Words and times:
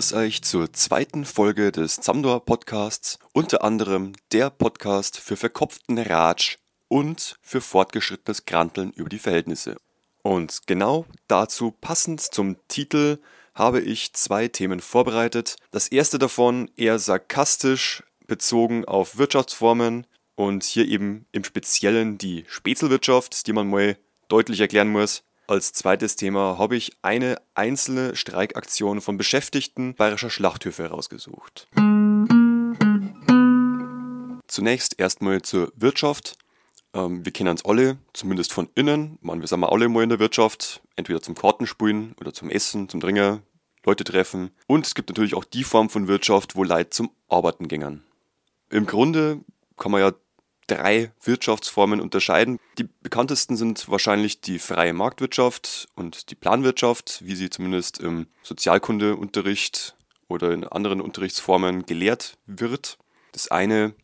Grüß 0.00 0.14
euch 0.14 0.40
zur 0.40 0.72
zweiten 0.72 1.26
Folge 1.26 1.72
des 1.72 1.96
Zamdor 1.96 2.46
Podcasts, 2.46 3.18
unter 3.34 3.62
anderem 3.62 4.14
der 4.32 4.48
Podcast 4.48 5.18
für 5.18 5.36
verkopften 5.36 5.98
Ratsch 5.98 6.56
und 6.88 7.36
für 7.42 7.60
fortgeschrittenes 7.60 8.46
Granteln 8.46 8.92
über 8.92 9.10
die 9.10 9.18
Verhältnisse. 9.18 9.76
Und 10.22 10.62
genau 10.66 11.04
dazu 11.28 11.70
passend 11.70 12.22
zum 12.22 12.56
Titel 12.66 13.18
habe 13.54 13.82
ich 13.82 14.14
zwei 14.14 14.48
Themen 14.48 14.80
vorbereitet. 14.80 15.56
Das 15.70 15.88
erste 15.88 16.18
davon 16.18 16.70
eher 16.78 16.98
sarkastisch 16.98 18.02
bezogen 18.26 18.86
auf 18.86 19.18
Wirtschaftsformen 19.18 20.06
und 20.34 20.64
hier 20.64 20.88
eben 20.88 21.26
im 21.30 21.44
Speziellen 21.44 22.16
die 22.16 22.46
Spätzelwirtschaft, 22.48 23.46
die 23.46 23.52
man 23.52 23.68
mal 23.68 23.98
deutlich 24.28 24.60
erklären 24.60 24.88
muss. 24.88 25.24
Als 25.50 25.72
zweites 25.72 26.14
Thema 26.14 26.58
habe 26.58 26.76
ich 26.76 26.92
eine 27.02 27.42
einzelne 27.54 28.14
Streikaktion 28.14 29.00
von 29.00 29.16
Beschäftigten 29.16 29.96
bayerischer 29.96 30.30
Schlachthöfe 30.30 30.84
herausgesucht. 30.84 31.66
Zunächst 34.46 35.00
erstmal 35.00 35.42
zur 35.42 35.72
Wirtschaft. 35.74 36.38
Ähm, 36.94 37.24
wir 37.24 37.32
kennen 37.32 37.48
uns 37.48 37.64
alle, 37.64 37.98
zumindest 38.12 38.52
von 38.52 38.68
innen. 38.76 39.18
Man, 39.22 39.40
wir 39.40 39.48
sind 39.48 39.64
alle 39.64 39.88
mal 39.88 40.04
in 40.04 40.08
der 40.08 40.20
Wirtschaft, 40.20 40.82
entweder 40.94 41.20
zum 41.20 41.34
Kartenspielen 41.34 42.14
oder 42.20 42.32
zum 42.32 42.48
Essen, 42.48 42.88
zum 42.88 43.00
Dringen, 43.00 43.42
Leute 43.84 44.04
treffen. 44.04 44.52
Und 44.68 44.86
es 44.86 44.94
gibt 44.94 45.08
natürlich 45.08 45.34
auch 45.34 45.42
die 45.44 45.64
Form 45.64 45.90
von 45.90 46.06
Wirtschaft, 46.06 46.54
wo 46.54 46.62
Leute 46.62 46.90
zum 46.90 47.10
Arbeiten 47.26 47.66
gingen. 47.66 48.04
Im 48.70 48.86
Grunde 48.86 49.40
kann 49.76 49.90
man 49.90 50.00
ja 50.00 50.12
drei 50.70 51.12
Wirtschaftsformen 51.22 52.00
unterscheiden. 52.00 52.58
Die 52.78 52.88
bekanntesten 53.02 53.56
sind 53.56 53.88
wahrscheinlich 53.88 54.40
die 54.40 54.58
freie 54.58 54.92
Marktwirtschaft 54.92 55.88
und 55.96 56.30
die 56.30 56.34
Planwirtschaft, 56.34 57.22
wie 57.24 57.34
sie 57.34 57.50
zumindest 57.50 57.98
im 57.98 58.26
Sozialkundeunterricht 58.42 59.96
oder 60.28 60.52
in 60.52 60.64
anderen 60.64 61.00
Unterrichtsformen 61.00 61.86
gelehrt 61.86 62.38
wird. 62.46 62.98
Das 63.32 63.48
eine 63.48 63.94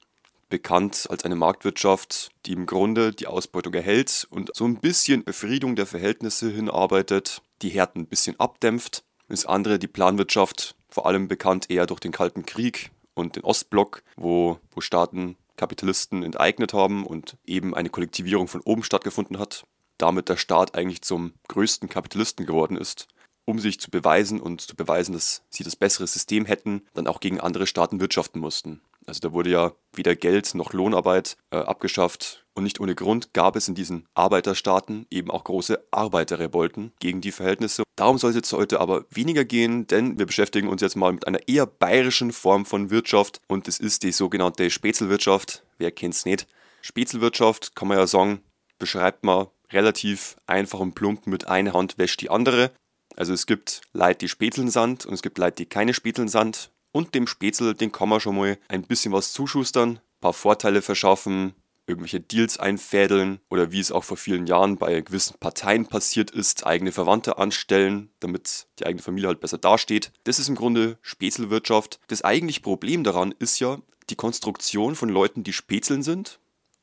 bekannt 0.49 1.07
als 1.11 1.25
eine 1.25 1.37
Marktwirtschaft, 1.37 2.31
die 2.47 2.53
im 2.53 2.67
Grunde 2.67 3.13
die 3.13 3.27
Ausbeutung 3.27 3.75
erhält 3.75 4.27
und 4.31 4.51
so 4.55 4.65
ein 4.65 4.77
bisschen 4.77 5.25
Befriedung 5.25 5.77
der 5.77 5.87
Verhältnisse 5.87 6.51
hinarbeitet, 6.51 7.43
die 7.63 7.71
Härten 7.71 8.03
ein 8.03 8.07
bisschen 8.07 8.39
abdämpft. 8.39 9.05
Das 9.29 9.47
andere 9.47 9.79
die 9.79 9.89
Planwirtschaft, 9.89 10.77
vor 10.89 11.07
allem 11.07 11.27
bekannt 11.27 11.69
eher 11.69 11.87
durch 11.87 12.01
den 12.01 12.13
Kalten 12.13 12.47
Krieg 12.47 12.91
und 13.15 13.35
den 13.35 13.43
Ostblock, 13.43 14.03
wo, 14.17 14.59
wo 14.71 14.81
Staaten 14.81 15.37
Kapitalisten 15.57 16.23
enteignet 16.23 16.73
haben 16.73 17.07
und 17.07 17.37
eben 17.45 17.75
eine 17.75 17.91
Kollektivierung 17.91 18.49
von 18.49 18.61
oben 18.61 18.83
stattgefunden 18.83 19.39
hat, 19.39 19.67
damit 19.99 20.29
der 20.29 20.37
Staat 20.37 20.75
eigentlich 20.75 21.03
zum 21.03 21.35
größten 21.49 21.89
Kapitalisten 21.89 22.47
geworden 22.47 22.77
ist, 22.77 23.09
um 23.45 23.59
sich 23.59 23.81
zu 23.81 23.91
beweisen 23.91 24.41
und 24.41 24.61
zu 24.61 24.77
beweisen, 24.77 25.13
dass 25.13 25.43
sie 25.51 25.65
das 25.65 25.77
bessere 25.77 26.07
System 26.07 26.45
hätten, 26.45 26.83
dann 26.95 27.07
auch 27.07 27.21
gegen 27.21 27.41
andere 27.41 27.67
Staaten 27.67 28.01
wirtschaften 28.01 28.41
mussten. 28.41 28.83
Also 29.07 29.21
da 29.21 29.33
wurde 29.33 29.51
ja 29.51 29.73
weder 29.95 30.17
Geld 30.17 30.55
noch 30.55 30.73
Lohnarbeit 30.73 31.37
äh, 31.51 31.59
abgeschafft. 31.59 32.45
Und 32.55 32.65
nicht 32.65 32.81
ohne 32.81 32.95
Grund 32.95 33.35
gab 33.35 33.55
es 33.55 33.69
in 33.69 33.75
diesen 33.75 34.07
Arbeiterstaaten 34.15 35.07
eben 35.11 35.31
auch 35.31 35.45
große 35.45 35.87
Arbeiterrevolten 35.91 36.93
gegen 36.99 37.21
die 37.21 37.31
Verhältnisse. 37.31 37.85
Darum 37.97 38.19
soll 38.19 38.31
es 38.31 38.37
jetzt 38.37 38.53
heute 38.53 38.81
aber 38.81 39.05
weniger 39.11 39.45
gehen, 39.45 39.87
denn 39.87 40.19
wir 40.19 40.27
beschäftigen 40.27 40.69
uns 40.69 40.81
jetzt 40.81 40.97
mal 40.97 41.13
mit 41.13 41.27
einer 41.27 41.47
eher 41.49 41.67
bayerischen 41.67 42.33
Form 42.33 42.67
von 42.67 42.91
Wirtschaft 42.91 43.41
und 43.47 43.69
das 43.69 43.79
ist 43.79 44.03
die 44.03 44.13
sogenannte 44.13 44.71
Spätzelwirtschaft. 44.71 45.65
Wer 45.79 45.93
kennt 45.93 46.15
es 46.15 46.25
nicht? 46.25 46.47
Spätzelwirtschaft 46.81 47.77
kann 47.77 47.89
man 47.89 47.99
ja 47.99 48.07
sagen, 48.07 48.41
beschreibt 48.79 49.23
man 49.23 49.49
relativ 49.71 50.37
einfach 50.47 50.81
und 50.81 50.95
plump 50.95 51.27
mit 51.27 51.47
einer 51.47 51.75
Hand 51.75 51.99
wäscht 51.99 52.23
die 52.23 52.31
andere. 52.31 52.71
Also 53.17 53.33
es 53.33 53.47
gibt 53.47 53.83
Leute, 53.93 54.19
die 54.19 54.29
spätzeln 54.29 54.71
Sand 54.71 55.07
und 55.07 55.15
es 55.15 55.23
gibt 55.23 55.39
Leute, 55.39 55.57
die 55.57 55.67
keine 55.67 55.95
spätzeln 55.95 56.29
Sand 56.29 56.71
und 56.97 57.15
dem 57.15 57.27
Spätzle, 57.27 57.75
den 57.75 57.93
kann 57.93 58.09
man 58.09 58.21
schon 58.21 58.37
mal 58.37 58.57
ein 58.69 58.83
bisschen 58.83 59.13
was 59.13 59.35
zuschustern, 59.35 60.01
paar 60.23 60.33
Vorteile 60.33 60.81
verschaffen, 60.81 61.53
irgendwelche 61.87 62.21
Deals 62.21 62.57
einfädeln 62.59 63.39
oder 63.51 63.71
wie 63.71 63.81
es 63.81 63.93
auch 63.93 64.03
vor 64.03 64.17
vielen 64.17 64.47
Jahren 64.47 64.79
bei 64.79 65.03
gewissen 65.03 65.37
Parteien 65.39 65.85
passiert 65.85 66.31
ist, 66.31 66.67
eigene 66.67 66.93
Verwandte 66.93 67.37
anstellen, 67.37 68.09
damit 68.21 68.67
die 68.79 68.87
eigene 68.87 69.03
Familie 69.03 69.29
halt 69.29 69.41
besser 69.41 69.59
dasteht. 69.59 70.11
Das 70.25 70.39
ist 70.39 70.49
im 70.49 70.55
Grunde 70.55 70.97
Spätzelwirtschaft. 71.03 72.01
Das 72.09 72.23
eigentliche 72.23 72.63
Problem 72.63 73.05
daran 73.05 73.35
ist 73.39 73.59
ja 73.59 73.79
die 74.09 74.17
Konstruktion 74.17 74.95
von 74.95 75.11
Leuten, 75.11 75.45
die 75.45 75.53
Spätzeln 75.53 76.03
sind 76.03 76.41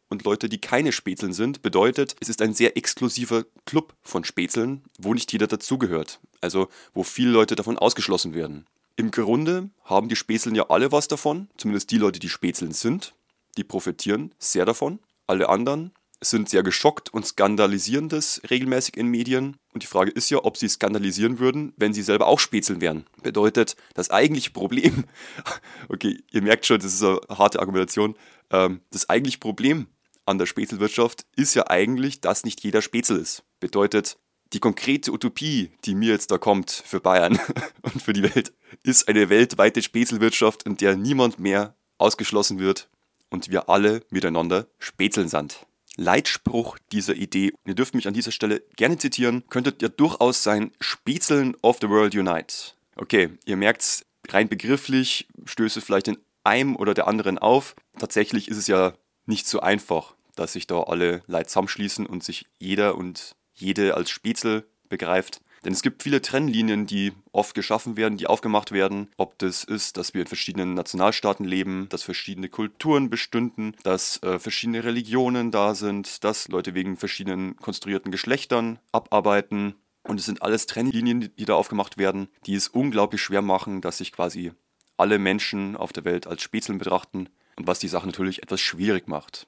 und 0.09 0.25
Leute, 0.25 0.47
die 0.47 0.62
keine 0.62 0.91
Spätzeln 0.91 1.34
sind, 1.34 1.63
bedeutet, 1.63 2.16
es 2.19 2.29
ist 2.29 2.44
ein 2.44 2.53
sehr 2.53 2.78
exklusiver 2.78 3.46
Club 3.66 3.96
von 4.03 4.23
Spätzeln, 4.25 4.84
wo 5.00 5.16
nicht 5.16 5.31
jeder 5.31 5.47
dazugehört. 5.47 6.19
Also 6.40 6.68
wo 6.94 7.02
viele 7.02 7.31
Leute 7.31 7.56
davon 7.56 7.79
ausgeschlossen 7.79 8.35
werden. 8.35 8.68
Im 8.95 9.09
Grunde 9.09 9.71
haben 9.83 10.07
die 10.07 10.15
Spätzeln 10.15 10.55
ja 10.55 10.69
alle 10.69 10.91
was 10.91 11.07
davon, 11.07 11.49
zumindest 11.57 11.89
die 11.89 11.97
Leute, 11.97 12.19
die 12.19 12.29
Spätzeln 12.29 12.73
sind, 12.73 13.15
die 13.57 13.63
profitieren 13.63 14.33
sehr 14.37 14.65
davon. 14.65 14.99
Alle 15.25 15.49
anderen 15.49 15.93
sind 16.21 16.47
sehr 16.47 16.63
geschockt 16.63 17.13
und 17.13 17.25
skandalisieren 17.25 18.07
das 18.07 18.41
regelmäßig 18.49 18.95
in 18.97 19.07
Medien. 19.07 19.57
Und 19.73 19.83
die 19.83 19.87
Frage 19.87 20.11
ist 20.11 20.29
ja, 20.29 20.43
ob 20.43 20.57
sie 20.57 20.69
skandalisieren 20.69 21.39
würden, 21.39 21.73
wenn 21.75 21.93
sie 21.93 22.03
selber 22.03 22.27
auch 22.27 22.39
Spätzeln 22.39 22.81
wären. 22.81 23.05
Bedeutet, 23.21 23.75
das 23.93 24.09
eigentliche 24.09 24.51
Problem, 24.51 25.05
okay, 25.89 26.23
ihr 26.31 26.41
merkt 26.41 26.65
schon, 26.65 26.79
das 26.79 26.93
ist 26.93 27.03
eine 27.03 27.19
harte 27.29 27.59
Argumentation, 27.59 28.15
ähm, 28.51 28.81
das 28.91 29.09
eigentliche 29.09 29.39
Problem 29.39 29.87
an 30.25 30.37
der 30.37 30.45
Spätzelwirtschaft 30.45 31.25
ist 31.35 31.53
ja 31.55 31.67
eigentlich, 31.67 32.21
dass 32.21 32.45
nicht 32.45 32.63
jeder 32.63 32.81
Spätzel 32.81 33.17
ist. 33.17 33.43
Bedeutet, 33.59 34.17
die 34.53 34.59
konkrete 34.59 35.12
Utopie, 35.12 35.72
die 35.86 35.96
mir 35.96 36.12
jetzt 36.12 36.31
da 36.31 36.38
kommt 36.38 36.72
für 36.72 37.00
Bayern 37.00 37.40
und 37.81 38.02
für 38.02 38.14
die 38.14 38.24
Welt, 38.24 38.53
ist 38.84 39.08
eine 39.08 39.30
weltweite 39.30 39.81
Spätzelwirtschaft, 39.81 40.64
in 40.64 40.78
der 40.78 40.96
niemand 40.96 41.40
mehr 41.40 41.75
ausgeschlossen 41.97 42.59
wird 42.59 42.90
und 43.30 43.50
wir 43.50 43.69
alle 43.69 44.03
miteinander 44.09 44.68
Spätzeln 44.80 45.28
sind. 45.28 45.66
Leitspruch 45.96 46.78
dieser 46.91 47.16
Idee, 47.16 47.52
und 47.52 47.69
ihr 47.69 47.75
dürft 47.75 47.94
mich 47.94 48.08
an 48.08 48.14
dieser 48.14 48.31
Stelle 48.31 48.64
gerne 48.75 48.97
zitieren, 48.97 49.44
könnte 49.50 49.75
ja 49.80 49.90
durchaus 49.90 50.44
sein 50.44 50.72
Spätzeln 50.80 51.56
of 51.62 51.78
the 51.81 51.90
World 51.90 52.16
Unite. 52.16 52.74
Okay, 52.96 53.30
ihr 53.46 53.58
merkt's, 53.58 54.06
rein 54.28 54.50
begrifflich 54.50 55.28
stößt 55.46 55.78
es 55.78 55.84
vielleicht 55.84 56.08
in 56.08 56.18
einem 56.44 56.75
oder 56.75 56.94
der 56.94 57.08
anderen 57.08 57.38
auf. 57.38 57.75
Tatsächlich 58.00 58.47
ist 58.47 58.58
es 58.58 58.68
ja 58.68 58.94
nicht 59.25 59.47
so 59.47 59.59
einfach, 59.59 60.16
dass 60.35 60.53
sich 60.53 60.68
da 60.68 60.81
alle 60.84 61.22
Leute 61.28 61.47
zusammenschließen 61.47 62.06
und 62.06 62.24
sich 62.24 62.47
jeder 62.59 62.96
und 62.96 63.35
jede 63.53 63.96
als 63.96 64.09
Spätzle 64.09 64.66
begreift. 64.90 65.41
Denn 65.64 65.74
es 65.74 65.81
gibt 65.81 66.03
viele 66.03 66.22
Trennlinien, 66.22 66.86
die 66.86 67.14
oft 67.31 67.56
geschaffen 67.56 67.96
werden, 67.96 68.18
die 68.18 68.28
aufgemacht 68.28 68.72
werden. 68.72 69.09
Ob 69.18 69.40
das 69.40 69.64
ist, 69.64 69.97
dass 69.97 70.14
wir 70.14 70.22
in 70.22 70.28
verschiedenen 70.28 70.74
Nationalstaaten 70.74 71.46
leben, 71.46 71.88
dass 71.90 72.03
verschiedene 72.03 72.50
Kulturen 72.50 73.09
bestünden, 73.09 73.75
dass 73.84 74.22
äh, 74.24 74.40
verschiedene 74.40 74.84
Religionen 74.84 75.52
da 75.52 75.74
sind, 75.74 76.24
dass 76.25 76.50
Leute 76.50 76.74
wegen 76.74 76.97
verschiedenen 76.97 77.56
konstruierten 77.56 78.12
Geschlechtern 78.12 78.80
abarbeiten. 78.91 79.75
Und 80.03 80.20
es 80.20 80.25
sind 80.25 80.41
alles 80.41 80.66
Trennlinien, 80.66 81.34
die 81.38 81.46
da 81.46 81.56
aufgemacht 81.56 81.97
werden, 81.97 82.28
die 82.46 82.56
es 82.56 82.68
unglaublich 82.68 83.22
schwer 83.22 83.41
machen, 83.41 83.80
dass 83.80 84.00
sich 84.00 84.12
quasi 84.12 84.52
alle 84.97 85.18
Menschen 85.18 85.78
auf 85.78 85.94
der 85.94 86.03
Welt 86.03 86.28
als 86.28 86.44
Spätzeln 86.44 86.78
betrachten 86.78 87.30
und 87.56 87.68
was 87.68 87.80
die 87.80 87.88
Sache 87.88 88.06
natürlich 88.06 88.44
etwas 88.44 88.59
schwierig 88.59 89.08
macht. 89.08 89.47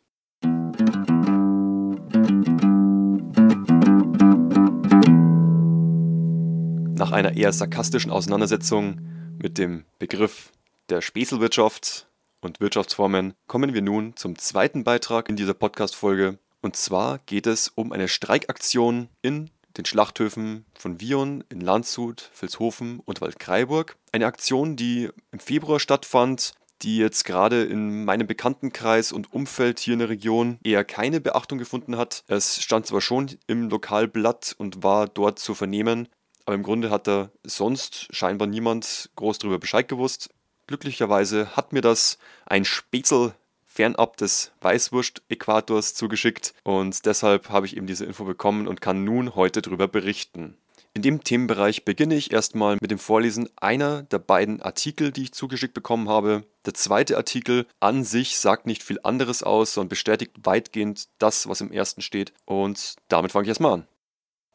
Nach 6.97 7.11
einer 7.11 7.35
eher 7.35 7.51
sarkastischen 7.51 8.09
Auseinandersetzung 8.09 9.01
mit 9.38 9.57
dem 9.57 9.83
Begriff 10.00 10.53
der 10.88 11.01
Späßelwirtschaft 11.01 12.07
und 12.39 12.62
Wirtschaftsformen 12.62 13.33
kommen 13.47 13.74
wir 13.74 13.81
nun 13.81 14.15
zum 14.15 14.38
zweiten 14.38 14.86
Beitrag 14.86 15.27
in 15.27 15.36
dieser 15.36 15.53
Podcast-Folge. 15.53 16.39
Und 16.62 16.77
zwar 16.77 17.19
geht 17.25 17.47
es 17.47 17.68
um 17.68 17.92
eine 17.92 18.07
Streikaktion 18.07 19.09
in 19.21 19.50
den 19.75 19.83
Schlachthöfen 19.83 20.63
von 20.74 21.01
Vion 21.01 21.44
in 21.50 21.59
Landshut, 21.59 22.31
Vilshofen 22.39 23.01
und 23.03 23.19
Waldkraiburg. 23.19 23.98
Eine 24.13 24.27
Aktion, 24.27 24.77
die 24.77 25.09
im 25.33 25.39
Februar 25.39 25.81
stattfand, 25.81 26.53
die 26.81 26.98
jetzt 26.98 27.25
gerade 27.25 27.63
in 27.63 28.06
meinem 28.06 28.27
Bekanntenkreis 28.27 29.12
und 29.12 29.33
Umfeld 29.33 29.80
hier 29.80 29.94
in 29.94 30.00
der 30.00 30.09
Region 30.09 30.59
eher 30.63 30.83
keine 30.83 31.19
Beachtung 31.19 31.57
gefunden 31.57 31.98
hat. 31.98 32.24
Es 32.27 32.62
stand 32.62 32.86
zwar 32.86 33.01
schon 33.01 33.31
im 33.48 33.69
Lokalblatt 33.69 34.56
und 34.57 34.83
war 34.83 35.07
dort 35.07 35.39
zu 35.39 35.56
vernehmen, 35.56 36.07
aber 36.45 36.56
im 36.56 36.63
Grunde 36.63 36.89
hat 36.89 37.07
da 37.07 37.30
sonst 37.44 38.07
scheinbar 38.12 38.47
niemand 38.47 39.09
groß 39.15 39.39
darüber 39.39 39.59
Bescheid 39.59 39.88
gewusst. 39.88 40.30
Glücklicherweise 40.68 41.56
hat 41.56 41.74
mir 41.74 41.81
das 41.81 42.18
ein 42.45 42.65
Spätzl 42.65 43.33
fernab 43.65 44.18
des 44.18 44.51
Weißwurst-Äquators 44.62 45.95
zugeschickt 45.95 46.53
und 46.63 47.06
deshalb 47.06 47.50
habe 47.50 47.65
ich 47.65 47.75
eben 47.75 47.88
diese 47.88 48.06
Info 48.06 48.24
bekommen 48.24 48.68
und 48.68 48.80
kann 48.80 49.03
nun 49.03 49.36
heute 49.36 49.62
darüber 49.62 49.88
berichten. 49.88 50.57
In 50.94 51.01
dem 51.01 51.25
Themenbereich 51.25 51.83
beginne 51.83 52.15
ich 52.15 52.31
erstmal 52.31 52.77
mit 52.80 52.89
dem 52.89 53.00
Vorlesen 53.00 53.50
einer 53.57 54.03
der 54.03 54.19
beiden 54.19 54.62
Artikel, 54.62 55.12
die 55.12 55.24
ich 55.24 55.33
zugeschickt 55.33 55.74
bekommen 55.74 56.07
habe. 56.07 56.45
Der 56.65 56.74
zweite 56.74 57.18
Artikel 57.18 57.68
an 57.81 58.06
sich 58.06 58.38
sagt 58.38 58.65
nicht 58.65 58.81
viel 58.81 59.00
anderes 59.03 59.44
aus, 59.44 59.74
sondern 59.74 59.89
bestätigt 59.89 60.31
weitgehend 60.44 61.09
das, 61.19 61.50
was 61.50 61.59
im 61.59 61.74
ersten 61.74 62.01
steht. 62.01 62.31
Und 62.45 62.95
damit 63.09 63.33
fange 63.33 63.44
ich 63.44 63.50
erstmal 63.50 63.74
an 63.74 63.88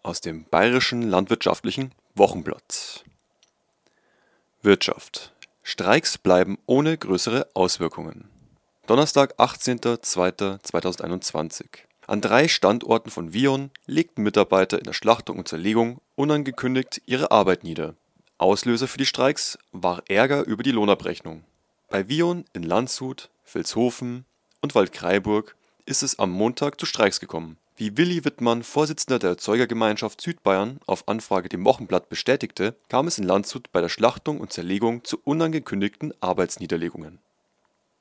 aus 0.02 0.20
dem 0.20 0.44
Bayerischen 0.44 1.02
Landwirtschaftlichen 1.02 1.92
Wochenblatt. 2.14 3.04
Wirtschaft. 4.62 5.32
Streiks 5.62 6.18
bleiben 6.18 6.58
ohne 6.66 6.98
größere 6.98 7.46
Auswirkungen. 7.54 8.28
Donnerstag, 8.86 9.38
18.02.2021. 9.38 11.64
An 12.06 12.20
drei 12.20 12.48
Standorten 12.48 13.10
von 13.10 13.32
Vion 13.32 13.70
legten 13.86 14.24
Mitarbeiter 14.24 14.78
in 14.78 14.84
der 14.84 14.94
Schlachtung 14.94 15.38
und 15.38 15.46
Zerlegung 15.46 16.00
unangekündigt 16.16 17.02
ihre 17.06 17.30
Arbeit 17.30 17.62
nieder. 17.62 17.94
Auslöser 18.36 18.88
für 18.88 18.98
die 18.98 19.06
Streiks 19.06 19.58
war 19.70 20.02
Ärger 20.08 20.44
über 20.44 20.62
die 20.62 20.72
Lohnabrechnung. 20.72 21.44
Bei 21.88 22.08
Vion 22.08 22.44
in 22.52 22.64
Landshut, 22.64 23.30
Vilshofen 23.44 24.24
und 24.60 24.74
Waldkraiburg 24.74 25.54
ist 25.86 26.02
es 26.02 26.18
am 26.18 26.30
Montag 26.30 26.80
zu 26.80 26.86
Streiks 26.86 27.20
gekommen. 27.20 27.58
Wie 27.80 27.96
Willi 27.96 28.26
Wittmann, 28.26 28.62
Vorsitzender 28.62 29.18
der 29.18 29.30
Erzeugergemeinschaft 29.30 30.20
Südbayern, 30.20 30.80
auf 30.84 31.08
Anfrage 31.08 31.48
dem 31.48 31.64
Wochenblatt 31.64 32.10
bestätigte, 32.10 32.74
kam 32.90 33.06
es 33.06 33.16
in 33.16 33.24
Landshut 33.24 33.72
bei 33.72 33.80
der 33.80 33.88
Schlachtung 33.88 34.38
und 34.38 34.52
Zerlegung 34.52 35.02
zu 35.02 35.18
unangekündigten 35.24 36.12
Arbeitsniederlegungen. 36.20 37.20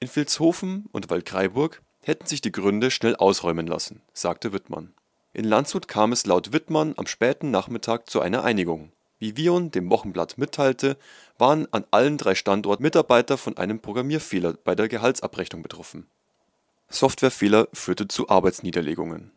In 0.02 0.14
Vilshofen 0.14 0.90
und 0.92 1.10
Waldkraiburg 1.10 1.82
hätten 2.02 2.26
sich 2.26 2.42
die 2.42 2.52
Gründe 2.52 2.92
schnell 2.92 3.16
ausräumen 3.16 3.68
lassen, 3.68 4.02
sagte 4.12 4.52
Wittmann. 4.52 4.92
In 5.32 5.46
Landshut 5.46 5.88
kam 5.88 6.12
es 6.12 6.26
laut 6.26 6.52
Wittmann 6.52 6.94
am 6.98 7.08
späten 7.08 7.50
Nachmittag 7.50 8.10
zu 8.10 8.20
einer 8.20 8.44
Einigung. 8.44 8.92
Wie 9.18 9.38
Vion 9.38 9.72
dem 9.72 9.90
Wochenblatt 9.90 10.38
mitteilte, 10.38 10.98
waren 11.38 11.72
an 11.72 11.86
allen 11.92 12.18
drei 12.18 12.36
Standorten 12.36 12.84
Mitarbeiter 12.84 13.38
von 13.38 13.56
einem 13.56 13.80
Programmierfehler 13.80 14.56
bei 14.62 14.76
der 14.76 14.90
Gehaltsabrechnung 14.90 15.62
betroffen. 15.62 16.06
Softwarefehler 16.90 17.70
führte 17.72 18.10
zu 18.10 18.28
Arbeitsniederlegungen 18.28 19.32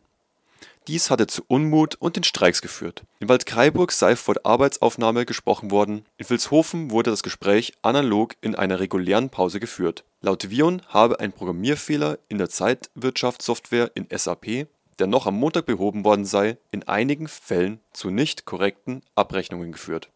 dies 0.87 1.09
hatte 1.09 1.27
zu 1.27 1.43
Unmut 1.47 1.95
und 1.95 2.17
den 2.17 2.23
Streiks 2.23 2.61
geführt. 2.61 3.03
In 3.19 3.29
Waldkraiburg 3.29 3.91
sei 3.91 4.15
vor 4.15 4.33
der 4.33 4.45
Arbeitsaufnahme 4.45 5.25
gesprochen 5.25 5.71
worden, 5.71 6.05
in 6.17 6.29
Vilshofen 6.29 6.91
wurde 6.91 7.11
das 7.11 7.23
Gespräch 7.23 7.73
analog 7.81 8.35
in 8.41 8.55
einer 8.55 8.79
regulären 8.79 9.29
Pause 9.29 9.59
geführt. 9.59 10.03
Laut 10.21 10.49
Vion 10.49 10.81
habe 10.89 11.19
ein 11.19 11.31
Programmierfehler 11.31 12.19
in 12.27 12.37
der 12.37 12.49
Zeitwirtschaftssoftware 12.49 13.91
in 13.95 14.07
SAP, 14.11 14.67
der 14.99 15.07
noch 15.07 15.25
am 15.25 15.35
Montag 15.35 15.65
behoben 15.65 16.03
worden 16.03 16.25
sei, 16.25 16.57
in 16.71 16.83
einigen 16.83 17.27
Fällen 17.27 17.79
zu 17.93 18.09
nicht 18.09 18.45
korrekten 18.45 19.01
Abrechnungen 19.15 19.71
geführt. 19.71 20.09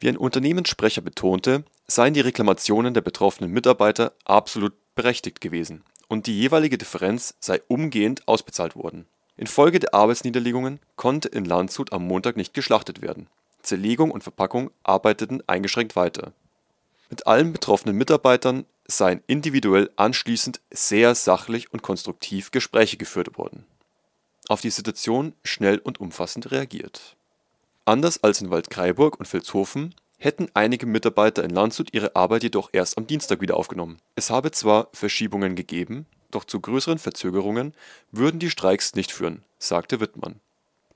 Wie 0.00 0.08
ein 0.08 0.18
Unternehmenssprecher 0.18 1.00
betonte, 1.00 1.64
seien 1.86 2.12
die 2.12 2.20
Reklamationen 2.20 2.92
der 2.92 3.00
betroffenen 3.00 3.52
Mitarbeiter 3.52 4.12
absolut 4.24 4.74
berechtigt 4.94 5.40
gewesen 5.40 5.84
und 6.08 6.26
die 6.26 6.38
jeweilige 6.38 6.76
Differenz 6.76 7.34
sei 7.40 7.62
umgehend 7.68 8.26
ausbezahlt 8.28 8.76
worden 8.76 9.06
Infolge 9.36 9.78
der 9.78 9.94
Arbeitsniederlegungen 9.94 10.80
konnte 10.96 11.28
in 11.28 11.44
Landshut 11.44 11.92
am 11.92 12.06
Montag 12.06 12.36
nicht 12.36 12.54
geschlachtet 12.54 13.02
werden. 13.02 13.28
Zerlegung 13.62 14.10
und 14.10 14.22
Verpackung 14.22 14.70
arbeiteten 14.82 15.42
eingeschränkt 15.46 15.96
weiter. 15.96 16.32
Mit 17.10 17.26
allen 17.26 17.52
betroffenen 17.52 17.96
Mitarbeitern 17.96 18.64
seien 18.86 19.22
individuell 19.26 19.90
anschließend 19.96 20.60
sehr 20.70 21.14
sachlich 21.14 21.72
und 21.72 21.82
konstruktiv 21.82 22.50
Gespräche 22.50 22.96
geführt 22.96 23.36
worden. 23.36 23.66
Auf 24.48 24.60
die 24.60 24.70
Situation 24.70 25.34
schnell 25.42 25.78
und 25.78 26.00
umfassend 26.00 26.50
reagiert. 26.50 27.16
Anders 27.84 28.22
als 28.22 28.40
in 28.40 28.50
Waldkraiburg 28.50 29.18
und 29.18 29.32
Vilshofen 29.32 29.94
hätten 30.18 30.48
einige 30.54 30.86
Mitarbeiter 30.86 31.44
in 31.44 31.50
Landshut 31.50 31.92
ihre 31.92 32.16
Arbeit 32.16 32.44
jedoch 32.44 32.70
erst 32.72 32.96
am 32.96 33.06
Dienstag 33.06 33.40
wieder 33.40 33.56
aufgenommen. 33.56 33.98
Es 34.14 34.30
habe 34.30 34.50
zwar 34.50 34.88
Verschiebungen 34.92 35.56
gegeben 35.56 36.06
doch 36.30 36.44
zu 36.44 36.60
größeren 36.60 36.98
Verzögerungen 36.98 37.74
würden 38.12 38.38
die 38.40 38.50
Streiks 38.50 38.94
nicht 38.94 39.12
führen, 39.12 39.42
sagte 39.58 40.00
Wittmann. 40.00 40.40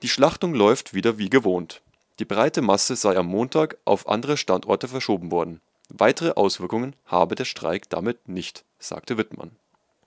Die 0.01 0.09
Schlachtung 0.09 0.53
läuft 0.53 0.93
wieder 0.93 1.17
wie 1.17 1.29
gewohnt. 1.29 1.81
Die 2.19 2.25
breite 2.25 2.61
Masse 2.61 2.95
sei 2.95 3.15
am 3.17 3.27
Montag 3.27 3.77
auf 3.85 4.07
andere 4.07 4.37
Standorte 4.37 4.87
verschoben 4.87 5.31
worden. 5.31 5.61
Weitere 5.89 6.31
Auswirkungen 6.31 6.95
habe 7.05 7.35
der 7.35 7.45
Streik 7.45 7.89
damit 7.89 8.27
nicht, 8.27 8.63
sagte 8.79 9.17
Wittmann. 9.17 9.51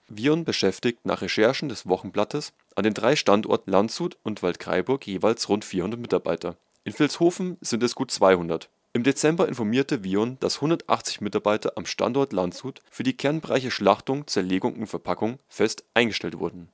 Vion 0.09 0.45
beschäftigt 0.45 1.05
nach 1.05 1.23
Recherchen 1.23 1.69
des 1.69 1.89
Wochenblattes 1.89 2.53
an 2.77 2.85
den 2.85 2.95
drei 2.95 3.17
Standorten 3.17 3.71
Landshut 3.71 4.17
und 4.23 4.43
Waldkraiburg 4.43 5.07
jeweils 5.07 5.49
rund 5.49 5.65
400 5.65 5.99
Mitarbeiter. 5.99 6.57
In 6.85 6.99
Vilshofen 6.99 7.57
sind 7.61 7.83
es 7.83 7.95
gut 7.95 8.11
200 8.11 8.69
im 8.95 9.03
Dezember 9.03 9.49
informierte 9.49 10.05
Vion, 10.05 10.39
dass 10.39 10.57
180 10.57 11.21
Mitarbeiter 11.21 11.73
am 11.77 11.85
Standort 11.85 12.33
Landshut 12.33 12.81
für 12.89 13.03
die 13.03 13.17
Kernbereiche 13.17 13.73
Schlachtung, 13.73 14.29
Zerlegung 14.29 14.77
und 14.77 14.87
Verpackung 14.87 15.41
fest 15.49 15.85
eingestellt 15.95 16.39
wurden. 16.39 16.69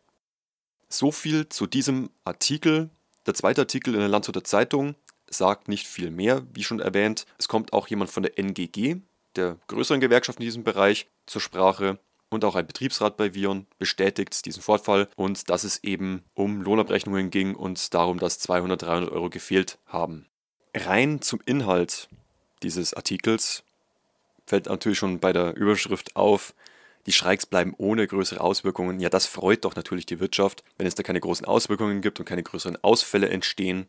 So 0.91 1.13
viel 1.13 1.49
zu 1.49 1.67
diesem 1.67 2.11
Artikel. 2.25 2.91
Der 3.25 3.33
zweite 3.33 3.63
Artikel 3.63 3.95
in 3.95 4.01
der 4.01 4.09
Landshuter 4.11 4.45
Zeitung 4.45 4.97
sagt 5.31 5.69
nicht 5.69 5.87
viel 5.87 6.11
mehr, 6.11 6.47
wie 6.53 6.63
schon 6.63 6.81
erwähnt. 6.81 7.25
Es 7.39 7.49
kommt 7.49 7.73
auch 7.73 7.89
jemand 7.89 8.11
von 8.11 8.23
der 8.23 8.39
NGG, 8.39 8.97
der 9.37 9.57
größeren 9.69 10.01
Gewerkschaft 10.01 10.41
in 10.41 10.45
diesem 10.45 10.63
Bereich, 10.63 11.09
zur 11.27 11.41
Sprache. 11.41 11.99
Und 12.29 12.45
auch 12.45 12.55
ein 12.55 12.67
Betriebsrat 12.67 13.17
bei 13.17 13.35
Vion 13.35 13.67
bestätigt 13.79 14.45
diesen 14.45 14.63
Vorfall 14.63 15.09
und 15.17 15.49
dass 15.49 15.65
es 15.65 15.83
eben 15.83 16.23
um 16.35 16.61
Lohnabrechnungen 16.61 17.31
ging 17.31 17.55
und 17.55 17.95
darum, 17.95 18.19
dass 18.19 18.39
200, 18.41 18.83
300 18.83 19.11
Euro 19.11 19.31
gefehlt 19.31 19.79
haben 19.87 20.27
rein 20.75 21.21
zum 21.23 21.41
Inhalt 21.45 22.09
dieses 22.63 22.95
Artikels 22.95 23.63
fällt 24.47 24.67
natürlich 24.67 24.99
schon 24.99 25.21
bei 25.21 25.33
der 25.33 25.57
Überschrift 25.57 26.17
auf, 26.17 26.55
die 27.07 27.13
Streiks 27.13 27.47
bleiben 27.47 27.75
ohne 27.79 28.07
größere 28.07 28.41
Auswirkungen. 28.41 29.01
Ja, 29.01 29.09
das 29.09 29.27
freut 29.27 29.65
doch 29.65 29.75
natürlich 29.75 30.07
die 30.07 30.21
Wirtschaft, 30.21 30.63
wenn 30.77 30.87
es 30.87 30.95
da 30.95 31.03
keine 31.03 31.21
großen 31.21 31.47
Auswirkungen 31.47 32.03
gibt 32.03 32.19
und 32.19 32.27
keine 32.27 32.43
größeren 32.43 32.83
Ausfälle 32.83 33.31
entstehen. 33.31 33.87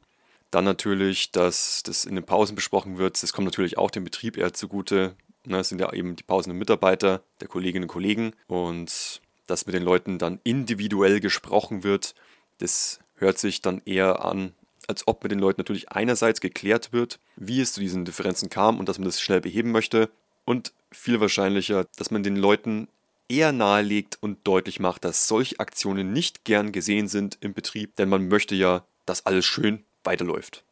Dann 0.50 0.66
natürlich, 0.66 1.32
dass 1.32 1.84
das 1.84 2.06
in 2.06 2.16
den 2.16 2.26
Pausen 2.26 2.56
besprochen 2.56 2.98
wird. 2.98 3.22
Das 3.22 3.34
kommt 3.34 3.46
natürlich 3.46 3.78
auch 3.78 3.92
dem 3.92 4.04
Betrieb 4.04 4.38
eher 4.38 4.54
zugute. 4.54 5.16
Ne, 5.46 5.60
es 5.60 5.70
sind 5.70 5.82
ja 5.82 5.92
eben 5.92 6.16
die 6.16 6.24
Pausen 6.24 6.52
der 6.52 6.60
Mitarbeiter, 6.60 7.22
der 7.42 7.48
Kolleginnen 7.48 7.86
und 7.86 7.90
Kollegen. 7.90 8.34
Und 8.48 9.22
dass 9.48 9.66
mit 9.66 9.76
den 9.76 9.84
Leuten 9.84 10.18
dann 10.18 10.40
individuell 10.44 11.20
gesprochen 11.20 11.84
wird, 11.84 12.16
das 12.60 13.00
hört 13.16 13.40
sich 13.40 13.62
dann 13.62 13.82
eher 13.86 14.24
an 14.24 14.54
als 14.88 15.08
ob 15.08 15.24
mit 15.24 15.32
den 15.32 15.40
Leuten 15.40 15.62
natürlich 15.62 15.92
einerseits 15.92 16.42
geklärt 16.42 16.94
wird, 16.94 17.20
wie 17.36 17.62
es 17.62 17.74
zu 17.74 17.80
diesen 17.80 18.06
Differenzen 18.06 18.50
kam 18.50 18.80
und 18.80 18.90
dass 18.90 18.98
man 18.98 19.06
das 19.06 19.22
schnell 19.22 19.42
beheben 19.42 19.72
möchte 19.72 20.10
und 20.46 20.74
viel 20.92 21.20
wahrscheinlicher, 21.20 21.86
dass 21.98 22.12
man 22.12 22.24
den 22.24 22.36
Leuten 22.36 22.88
eher 23.30 23.52
nahelegt 23.52 24.18
und 24.20 24.46
deutlich 24.46 24.80
macht, 24.80 25.06
dass 25.06 25.28
solche 25.28 25.60
Aktionen 25.60 26.12
nicht 26.12 26.44
gern 26.44 26.72
gesehen 26.72 27.08
sind 27.08 27.38
im 27.42 27.54
Betrieb, 27.54 27.96
denn 27.96 28.10
man 28.10 28.28
möchte 28.28 28.56
ja, 28.56 28.84
dass 29.06 29.26
alles 29.26 29.46
schön 29.46 29.86
weiterläuft. 30.04 30.64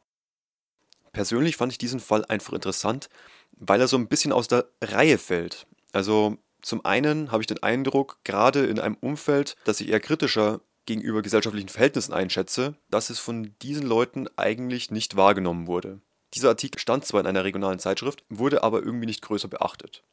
Persönlich 1.14 1.56
fand 1.56 1.72
ich 1.72 1.78
diesen 1.78 2.00
Fall 2.00 2.26
einfach 2.26 2.54
interessant, 2.54 3.10
weil 3.52 3.80
er 3.80 3.88
so 3.88 3.98
ein 3.98 4.08
bisschen 4.08 4.32
aus 4.32 4.48
der 4.48 4.66
Reihe 4.82 5.18
fällt. 5.18 5.68
Also 5.92 6.38
zum 6.62 6.86
einen 6.86 7.32
habe 7.32 7.42
ich 7.42 7.48
den 7.48 7.64
Eindruck, 7.64 8.20
gerade 8.24 8.66
in 8.66 8.80
einem 8.80 8.98
Umfeld, 9.00 9.56
das 9.64 9.78
sich 9.78 9.90
eher 9.90 10.00
kritischer 10.00 10.60
gegenüber 10.90 11.22
gesellschaftlichen 11.22 11.70
Verhältnissen 11.70 12.14
einschätze, 12.14 12.74
dass 12.90 13.12
es 13.12 13.20
von 13.20 13.56
diesen 13.62 13.86
Leuten 13.86 14.28
eigentlich 14.38 14.90
nicht 14.90 15.16
wahrgenommen 15.16 15.68
wurde. 15.68 16.02
Dieser 16.34 16.50
Artikel 16.50 16.80
stand 16.80 17.06
zwar 17.06 17.22
in 17.22 17.28
einer 17.28 17.44
regionalen 17.44 17.78
Zeitschrift, 17.78 18.24
wurde 18.28 18.64
aber 18.64 18.82
irgendwie 18.82 19.06
nicht 19.06 19.22
größer 19.22 19.48
beachtet. 19.48 20.04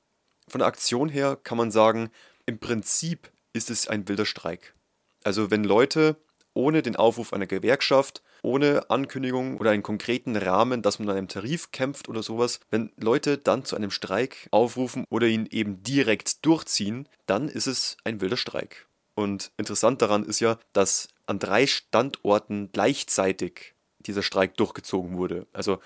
Von 0.48 0.58
der 0.58 0.68
Aktion 0.68 1.08
her 1.08 1.38
kann 1.42 1.56
man 1.56 1.70
sagen, 1.70 2.10
im 2.44 2.58
Prinzip 2.58 3.30
ist 3.54 3.70
es 3.70 3.88
ein 3.88 4.06
wilder 4.06 4.26
Streik. 4.26 4.74
Also 5.24 5.50
wenn 5.50 5.64
Leute 5.64 6.16
ohne 6.52 6.82
den 6.82 6.96
Aufruf 6.96 7.32
einer 7.32 7.46
Gewerkschaft, 7.46 8.22
ohne 8.42 8.90
Ankündigung 8.90 9.56
oder 9.56 9.70
einen 9.70 9.82
konkreten 9.82 10.36
Rahmen, 10.36 10.82
dass 10.82 10.98
man 10.98 11.08
an 11.08 11.16
einem 11.16 11.28
Tarif 11.28 11.70
kämpft 11.70 12.08
oder 12.10 12.22
sowas, 12.22 12.60
wenn 12.70 12.92
Leute 12.98 13.38
dann 13.38 13.64
zu 13.64 13.76
einem 13.76 13.90
Streik 13.90 14.48
aufrufen 14.50 15.06
oder 15.08 15.26
ihn 15.26 15.46
eben 15.50 15.82
direkt 15.82 16.44
durchziehen, 16.44 17.08
dann 17.24 17.48
ist 17.48 17.66
es 17.66 17.96
ein 18.04 18.20
wilder 18.20 18.36
Streik. 18.36 18.85
Und 19.16 19.50
interessant 19.56 20.02
daran 20.02 20.24
ist 20.24 20.40
ja, 20.40 20.58
dass 20.74 21.08
an 21.24 21.38
drei 21.38 21.66
Standorten 21.66 22.70
gleichzeitig 22.70 23.74
dieser 24.00 24.22
Streik 24.22 24.56
durchgezogen 24.56 25.16
wurde. 25.16 25.46
Also 25.52 25.80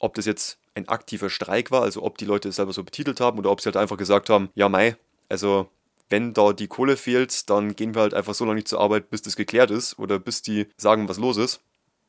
ob 0.00 0.14
das 0.14 0.26
jetzt 0.26 0.58
ein 0.74 0.88
aktiver 0.88 1.30
Streik 1.30 1.70
war, 1.70 1.82
also 1.82 2.02
ob 2.02 2.18
die 2.18 2.24
Leute 2.24 2.48
es 2.48 2.56
selber 2.56 2.72
so 2.72 2.82
betitelt 2.82 3.20
haben 3.20 3.38
oder 3.38 3.50
ob 3.52 3.60
sie 3.60 3.66
halt 3.66 3.76
einfach 3.76 3.96
gesagt 3.96 4.28
haben, 4.28 4.50
ja 4.56 4.68
Mai, 4.68 4.96
also 5.28 5.68
wenn 6.10 6.34
da 6.34 6.52
die 6.52 6.66
Kohle 6.66 6.96
fehlt, 6.96 7.48
dann 7.48 7.76
gehen 7.76 7.94
wir 7.94 8.02
halt 8.02 8.12
einfach 8.12 8.34
so 8.34 8.44
lange 8.44 8.56
nicht 8.56 8.68
zur 8.68 8.80
Arbeit, 8.80 9.08
bis 9.08 9.22
das 9.22 9.36
geklärt 9.36 9.70
ist 9.70 9.96
oder 10.00 10.18
bis 10.18 10.42
die 10.42 10.66
sagen, 10.76 11.08
was 11.08 11.18
los 11.18 11.36
ist. 11.36 11.60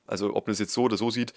Also 0.07 0.35
ob 0.35 0.47
man 0.47 0.53
es 0.53 0.59
jetzt 0.59 0.73
so 0.73 0.83
oder 0.83 0.97
so 0.97 1.11
sieht, 1.11 1.33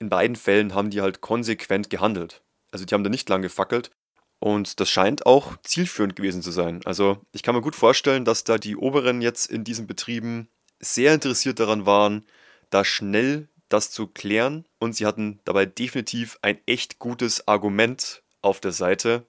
in 0.00 0.08
beiden 0.08 0.34
Fällen 0.34 0.74
haben 0.74 0.90
die 0.90 1.02
halt 1.02 1.20
konsequent 1.20 1.88
gehandelt. 1.88 2.42
Also 2.72 2.84
die 2.84 2.94
haben 2.94 3.04
da 3.04 3.10
nicht 3.10 3.28
lang 3.28 3.42
gefackelt 3.42 3.92
und 4.40 4.80
das 4.80 4.90
scheint 4.90 5.26
auch 5.26 5.56
zielführend 5.62 6.16
gewesen 6.16 6.42
zu 6.42 6.50
sein. 6.50 6.80
Also 6.84 7.18
ich 7.32 7.42
kann 7.42 7.54
mir 7.54 7.60
gut 7.60 7.76
vorstellen, 7.76 8.24
dass 8.24 8.42
da 8.42 8.58
die 8.58 8.76
Oberen 8.76 9.20
jetzt 9.20 9.46
in 9.46 9.64
diesen 9.64 9.86
Betrieben 9.86 10.48
sehr 10.80 11.14
interessiert 11.14 11.60
daran 11.60 11.86
waren, 11.86 12.24
da 12.70 12.84
schnell 12.84 13.48
das 13.68 13.90
zu 13.90 14.06
klären. 14.06 14.64
Und 14.78 14.96
sie 14.96 15.06
hatten 15.06 15.40
dabei 15.44 15.66
definitiv 15.66 16.38
ein 16.42 16.58
echt 16.66 16.98
gutes 16.98 17.46
Argument 17.46 18.22
auf 18.40 18.60
der 18.60 18.72
Seite, 18.72 19.26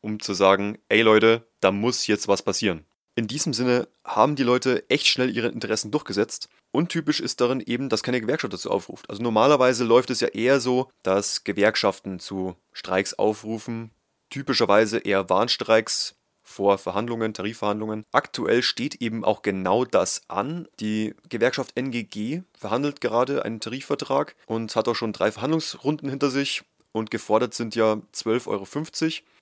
um 0.00 0.18
zu 0.18 0.32
sagen, 0.32 0.78
ey 0.88 1.02
Leute, 1.02 1.46
da 1.60 1.70
muss 1.70 2.06
jetzt 2.06 2.26
was 2.26 2.42
passieren. 2.42 2.86
In 3.16 3.28
diesem 3.28 3.52
Sinne 3.52 3.86
haben 4.04 4.34
die 4.34 4.42
Leute 4.42 4.88
echt 4.88 5.06
schnell 5.06 5.34
ihre 5.34 5.48
Interessen 5.48 5.90
durchgesetzt. 5.90 6.48
Untypisch 6.72 7.20
ist 7.20 7.40
darin 7.40 7.60
eben, 7.60 7.88
dass 7.88 8.02
keine 8.02 8.20
Gewerkschaft 8.20 8.52
dazu 8.52 8.70
aufruft. 8.70 9.08
Also 9.08 9.22
normalerweise 9.22 9.84
läuft 9.84 10.10
es 10.10 10.20
ja 10.20 10.28
eher 10.28 10.58
so, 10.58 10.90
dass 11.04 11.44
Gewerkschaften 11.44 12.18
zu 12.18 12.56
Streiks 12.72 13.14
aufrufen. 13.14 13.92
Typischerweise 14.34 14.98
eher 14.98 15.30
Warnstreiks 15.30 16.16
vor 16.42 16.76
Verhandlungen, 16.76 17.34
Tarifverhandlungen. 17.34 18.02
Aktuell 18.10 18.64
steht 18.64 18.96
eben 18.96 19.24
auch 19.24 19.42
genau 19.42 19.84
das 19.84 20.22
an. 20.26 20.66
Die 20.80 21.14
Gewerkschaft 21.28 21.76
NGG 21.76 22.42
verhandelt 22.52 23.00
gerade 23.00 23.44
einen 23.44 23.60
Tarifvertrag 23.60 24.34
und 24.46 24.74
hat 24.74 24.88
auch 24.88 24.96
schon 24.96 25.12
drei 25.12 25.30
Verhandlungsrunden 25.30 26.08
hinter 26.08 26.30
sich 26.30 26.64
und 26.90 27.12
gefordert 27.12 27.54
sind 27.54 27.76
ja 27.76 28.00
12,50 28.12 28.48
Euro. 28.48 28.66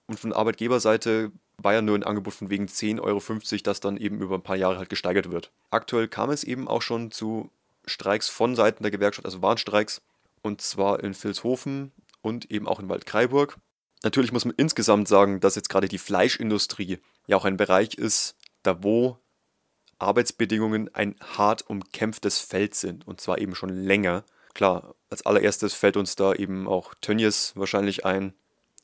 Und 0.08 0.20
von 0.20 0.34
Arbeitgeberseite 0.34 1.32
war 1.56 1.72
ja 1.72 1.80
nur 1.80 1.96
ein 1.96 2.04
Angebot 2.04 2.34
von 2.34 2.50
wegen 2.50 2.66
10,50 2.66 3.00
Euro, 3.00 3.62
das 3.62 3.80
dann 3.80 3.96
eben 3.96 4.20
über 4.20 4.34
ein 4.34 4.42
paar 4.42 4.56
Jahre 4.56 4.76
halt 4.76 4.90
gesteigert 4.90 5.32
wird. 5.32 5.50
Aktuell 5.70 6.06
kam 6.06 6.28
es 6.28 6.44
eben 6.44 6.68
auch 6.68 6.82
schon 6.82 7.10
zu 7.10 7.50
Streiks 7.86 8.28
von 8.28 8.54
Seiten 8.56 8.82
der 8.82 8.92
Gewerkschaft, 8.92 9.24
also 9.24 9.40
Warnstreiks, 9.40 10.02
und 10.42 10.60
zwar 10.60 11.02
in 11.02 11.14
Vilshofen 11.14 11.92
und 12.20 12.50
eben 12.50 12.68
auch 12.68 12.78
in 12.78 12.90
Waldkraiburg. 12.90 13.56
Natürlich 14.02 14.32
muss 14.32 14.44
man 14.44 14.54
insgesamt 14.56 15.08
sagen, 15.08 15.40
dass 15.40 15.54
jetzt 15.54 15.68
gerade 15.68 15.88
die 15.88 15.98
Fleischindustrie 15.98 16.98
ja 17.26 17.36
auch 17.36 17.44
ein 17.44 17.56
Bereich 17.56 17.94
ist, 17.94 18.34
da 18.62 18.82
wo 18.82 19.18
Arbeitsbedingungen 19.98 20.92
ein 20.94 21.14
hart 21.20 21.68
umkämpftes 21.68 22.40
Feld 22.40 22.74
sind 22.74 23.06
und 23.06 23.20
zwar 23.20 23.38
eben 23.38 23.54
schon 23.54 23.68
länger. 23.70 24.24
Klar, 24.54 24.94
als 25.10 25.24
allererstes 25.24 25.74
fällt 25.74 25.96
uns 25.96 26.16
da 26.16 26.34
eben 26.34 26.66
auch 26.66 26.94
Tönnies 27.00 27.52
wahrscheinlich 27.54 28.04
ein. 28.04 28.34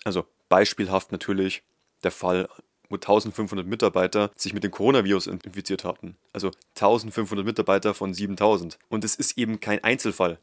Also 0.04 0.24
beispielhaft 0.48 1.10
natürlich 1.10 1.62
der 2.04 2.12
Fall, 2.12 2.48
wo 2.88 2.94
1500 2.94 3.66
Mitarbeiter 3.66 4.30
sich 4.36 4.54
mit 4.54 4.62
dem 4.62 4.70
Coronavirus 4.70 5.26
infiziert 5.26 5.84
hatten. 5.84 6.16
Also 6.32 6.52
1500 6.76 7.44
Mitarbeiter 7.44 7.92
von 7.92 8.14
7000. 8.14 8.78
Und 8.88 9.04
es 9.04 9.16
ist 9.16 9.36
eben 9.36 9.60
kein 9.60 9.82
Einzelfall. 9.82 10.38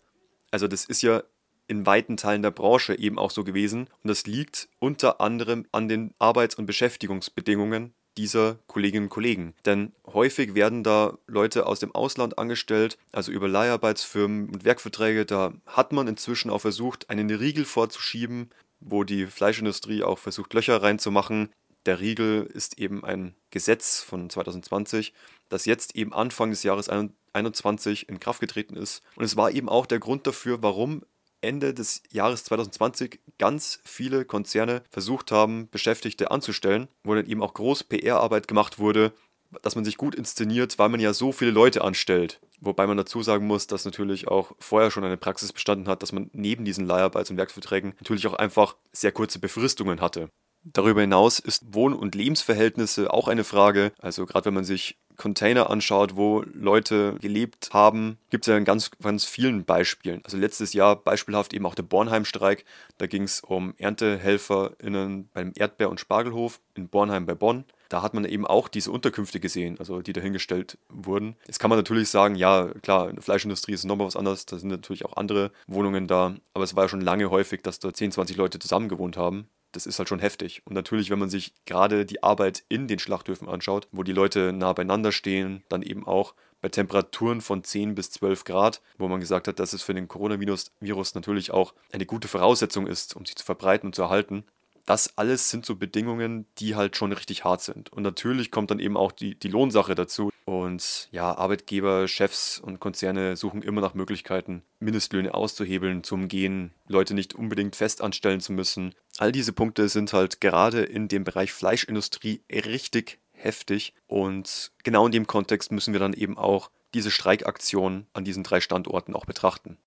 Also 0.51 0.67
das 0.67 0.85
ist 0.85 1.01
ja 1.01 1.23
in 1.67 1.85
weiten 1.85 2.17
Teilen 2.17 2.41
der 2.41 2.51
Branche 2.51 2.97
eben 2.97 3.17
auch 3.17 3.31
so 3.31 3.43
gewesen. 3.43 3.87
Und 4.03 4.07
das 4.09 4.25
liegt 4.25 4.69
unter 4.79 5.21
anderem 5.21 5.65
an 5.71 5.87
den 5.87 6.13
Arbeits- 6.19 6.55
und 6.55 6.65
Beschäftigungsbedingungen 6.65 7.93
dieser 8.17 8.59
Kolleginnen 8.67 9.05
und 9.05 9.09
Kollegen. 9.09 9.53
Denn 9.65 9.91
häufig 10.05 10.55
werden 10.55 10.83
da 10.83 11.17
Leute 11.27 11.65
aus 11.65 11.79
dem 11.79 11.93
Ausland 11.93 12.37
angestellt, 12.37 12.97
also 13.11 13.31
über 13.31 13.47
Leiharbeitsfirmen 13.47 14.49
und 14.49 14.63
Werkverträge. 14.63 15.25
Da 15.25 15.53
hat 15.65 15.91
man 15.91 16.07
inzwischen 16.07 16.49
auch 16.49 16.61
versucht, 16.61 17.09
einen 17.09 17.29
Riegel 17.29 17.65
vorzuschieben, 17.65 18.51
wo 18.79 19.03
die 19.03 19.25
Fleischindustrie 19.25 20.03
auch 20.03 20.19
versucht, 20.19 20.53
Löcher 20.53 20.81
reinzumachen. 20.81 21.49
Der 21.85 21.99
Riegel 21.99 22.49
ist 22.51 22.79
eben 22.79 23.03
ein 23.03 23.35
Gesetz 23.51 24.01
von 24.01 24.29
2020, 24.29 25.13
das 25.49 25.65
jetzt 25.65 25.95
eben 25.95 26.13
Anfang 26.13 26.49
des 26.49 26.63
Jahres 26.63 26.85
2021 26.85 28.09
in 28.09 28.19
Kraft 28.19 28.39
getreten 28.39 28.75
ist. 28.75 29.03
Und 29.15 29.25
es 29.25 29.35
war 29.35 29.51
eben 29.51 29.69
auch 29.69 29.85
der 29.85 29.99
Grund 29.99 30.25
dafür, 30.25 30.63
warum 30.63 31.03
Ende 31.41 31.73
des 31.73 32.01
Jahres 32.11 32.43
2020 32.45 33.19
ganz 33.37 33.79
viele 33.83 34.25
Konzerne 34.25 34.83
versucht 34.89 35.31
haben, 35.31 35.69
Beschäftigte 35.69 36.31
anzustellen, 36.31 36.87
wo 37.03 37.13
dann 37.15 37.27
eben 37.27 37.43
auch 37.43 37.53
groß 37.53 37.83
PR-Arbeit 37.85 38.47
gemacht 38.47 38.79
wurde, 38.79 39.13
dass 39.61 39.75
man 39.75 39.85
sich 39.85 39.97
gut 39.97 40.15
inszeniert, 40.15 40.79
weil 40.79 40.89
man 40.89 40.99
ja 40.99 41.13
so 41.13 41.31
viele 41.31 41.51
Leute 41.51 41.83
anstellt. 41.83 42.39
Wobei 42.59 42.87
man 42.87 42.97
dazu 42.97 43.21
sagen 43.21 43.47
muss, 43.47 43.67
dass 43.67 43.85
natürlich 43.85 44.27
auch 44.27 44.53
vorher 44.59 44.91
schon 44.91 45.03
eine 45.03 45.17
Praxis 45.17 45.53
bestanden 45.53 45.87
hat, 45.87 46.01
dass 46.01 46.11
man 46.11 46.29
neben 46.33 46.65
diesen 46.65 46.87
Leiharbeits- 46.87 47.29
und 47.29 47.37
Werksverträgen 47.37 47.93
natürlich 47.99 48.27
auch 48.27 48.33
einfach 48.33 48.75
sehr 48.91 49.11
kurze 49.11 49.39
Befristungen 49.39 50.01
hatte. 50.01 50.29
Darüber 50.73 51.01
hinaus 51.01 51.37
ist 51.37 51.75
Wohn- 51.75 51.93
und 51.93 52.15
Lebensverhältnisse 52.15 53.13
auch 53.13 53.27
eine 53.27 53.43
Frage. 53.43 53.91
Also 53.99 54.25
gerade 54.25 54.45
wenn 54.45 54.55
man 54.55 54.63
sich 54.63 54.97
Container 55.15 55.69
anschaut, 55.69 56.15
wo 56.15 56.43
Leute 56.53 57.15
gelebt 57.21 57.69
haben, 57.71 58.17
gibt 58.31 58.45
es 58.45 58.51
ja 58.51 58.57
in 58.57 58.65
ganz, 58.65 58.89
ganz 59.01 59.25
vielen 59.25 59.63
Beispielen. 59.63 60.21
Also 60.25 60.37
letztes 60.37 60.73
Jahr 60.73 60.95
beispielhaft 60.95 61.53
eben 61.53 61.67
auch 61.67 61.75
der 61.75 61.83
Bornheim-Streik. 61.83 62.65
Da 62.97 63.05
ging 63.05 63.23
es 63.23 63.41
um 63.41 63.75
ErntehelferInnen 63.77 65.29
beim 65.33 65.53
Erdbeer- 65.55 65.89
und 65.89 65.99
Spargelhof 65.99 66.59
in 66.73 66.89
Bornheim 66.89 67.27
bei 67.27 67.35
Bonn. 67.35 67.65
Da 67.89 68.01
hat 68.01 68.15
man 68.15 68.25
eben 68.25 68.47
auch 68.47 68.67
diese 68.67 68.91
Unterkünfte 68.91 69.39
gesehen, 69.39 69.77
also 69.77 70.01
die 70.01 70.13
dahingestellt 70.13 70.79
wurden. 70.89 71.35
Jetzt 71.45 71.59
kann 71.59 71.69
man 71.69 71.77
natürlich 71.77 72.09
sagen, 72.09 72.33
ja, 72.33 72.69
klar, 72.81 73.09
in 73.09 73.15
der 73.15 73.23
Fleischindustrie 73.23 73.73
ist 73.73 73.85
nochmal 73.85 74.07
was 74.07 74.15
anderes, 74.15 74.47
da 74.47 74.57
sind 74.57 74.69
natürlich 74.69 75.05
auch 75.05 75.15
andere 75.15 75.51
Wohnungen 75.67 76.07
da, 76.07 76.35
aber 76.55 76.63
es 76.63 76.75
war 76.75 76.85
ja 76.85 76.89
schon 76.89 77.01
lange 77.01 77.29
häufig, 77.29 77.61
dass 77.61 77.77
da 77.77 77.93
10, 77.93 78.13
20 78.13 78.37
Leute 78.37 78.57
zusammen 78.57 78.89
gewohnt 78.89 79.17
haben 79.17 79.47
das 79.75 79.85
ist 79.85 79.99
halt 79.99 80.09
schon 80.09 80.19
heftig. 80.19 80.61
Und 80.65 80.73
natürlich, 80.73 81.09
wenn 81.09 81.19
man 81.19 81.29
sich 81.29 81.53
gerade 81.65 82.05
die 82.05 82.23
Arbeit 82.23 82.63
in 82.69 82.87
den 82.87 82.99
Schlachthöfen 82.99 83.49
anschaut, 83.49 83.87
wo 83.91 84.03
die 84.03 84.13
Leute 84.13 84.53
nah 84.53 84.73
beieinander 84.73 85.11
stehen, 85.11 85.63
dann 85.69 85.81
eben 85.81 86.05
auch 86.05 86.33
bei 86.61 86.69
Temperaturen 86.69 87.41
von 87.41 87.63
10 87.63 87.93
bis 87.93 88.09
12 88.11 88.43
Grad, 88.43 88.81
wo 88.97 89.07
man 89.07 89.19
gesagt 89.19 89.47
hat, 89.47 89.59
dass 89.59 89.73
es 89.73 89.83
für 89.83 89.93
den 89.93 90.07
Coronavirus 90.07 90.71
natürlich 91.13 91.51
auch 91.51 91.73
eine 91.91 92.05
gute 92.05 92.27
Voraussetzung 92.27 92.87
ist, 92.87 93.15
um 93.15 93.25
sich 93.25 93.35
zu 93.35 93.45
verbreiten 93.45 93.89
und 93.89 93.95
zu 93.95 94.01
erhalten, 94.01 94.45
das 94.85 95.17
alles 95.17 95.49
sind 95.49 95.65
so 95.65 95.75
Bedingungen, 95.75 96.45
die 96.59 96.75
halt 96.75 96.95
schon 96.95 97.11
richtig 97.11 97.43
hart 97.43 97.61
sind. 97.61 97.91
Und 97.91 98.03
natürlich 98.03 98.51
kommt 98.51 98.71
dann 98.71 98.79
eben 98.79 98.97
auch 98.97 99.11
die, 99.11 99.37
die 99.37 99.47
Lohnsache 99.47 99.95
dazu. 99.95 100.29
Und 100.45 101.07
ja, 101.11 101.35
Arbeitgeber, 101.35 102.07
Chefs 102.07 102.59
und 102.59 102.79
Konzerne 102.79 103.35
suchen 103.35 103.63
immer 103.63 103.81
nach 103.81 103.95
Möglichkeiten, 103.95 104.61
Mindestlöhne 104.79 105.33
auszuhebeln, 105.33 106.03
zu 106.03 106.13
umgehen, 106.13 106.71
Leute 106.87 107.15
nicht 107.15 107.33
unbedingt 107.33 107.75
fest 107.75 108.01
anstellen 108.01 108.41
zu 108.41 108.53
müssen. 108.53 108.93
All 109.17 109.31
diese 109.31 109.53
Punkte 109.53 109.89
sind 109.89 110.13
halt 110.13 110.39
gerade 110.41 110.83
in 110.83 111.07
dem 111.07 111.23
Bereich 111.23 111.51
Fleischindustrie 111.51 112.43
richtig 112.51 113.19
heftig. 113.31 113.93
Und 114.05 114.71
genau 114.83 115.07
in 115.07 115.11
dem 115.11 115.25
Kontext 115.25 115.71
müssen 115.71 115.93
wir 115.93 115.99
dann 115.99 116.13
eben 116.13 116.37
auch 116.37 116.69
diese 116.93 117.11
Streikaktion 117.11 118.05
an 118.13 118.23
diesen 118.23 118.43
drei 118.43 118.61
Standorten 118.61 119.15
auch 119.15 119.25
betrachten. 119.25 119.77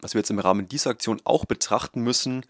Was 0.00 0.14
wir 0.14 0.20
jetzt 0.20 0.30
im 0.30 0.38
Rahmen 0.38 0.68
dieser 0.68 0.90
Aktion 0.90 1.20
auch 1.24 1.44
betrachten 1.44 2.02
müssen, 2.02 2.44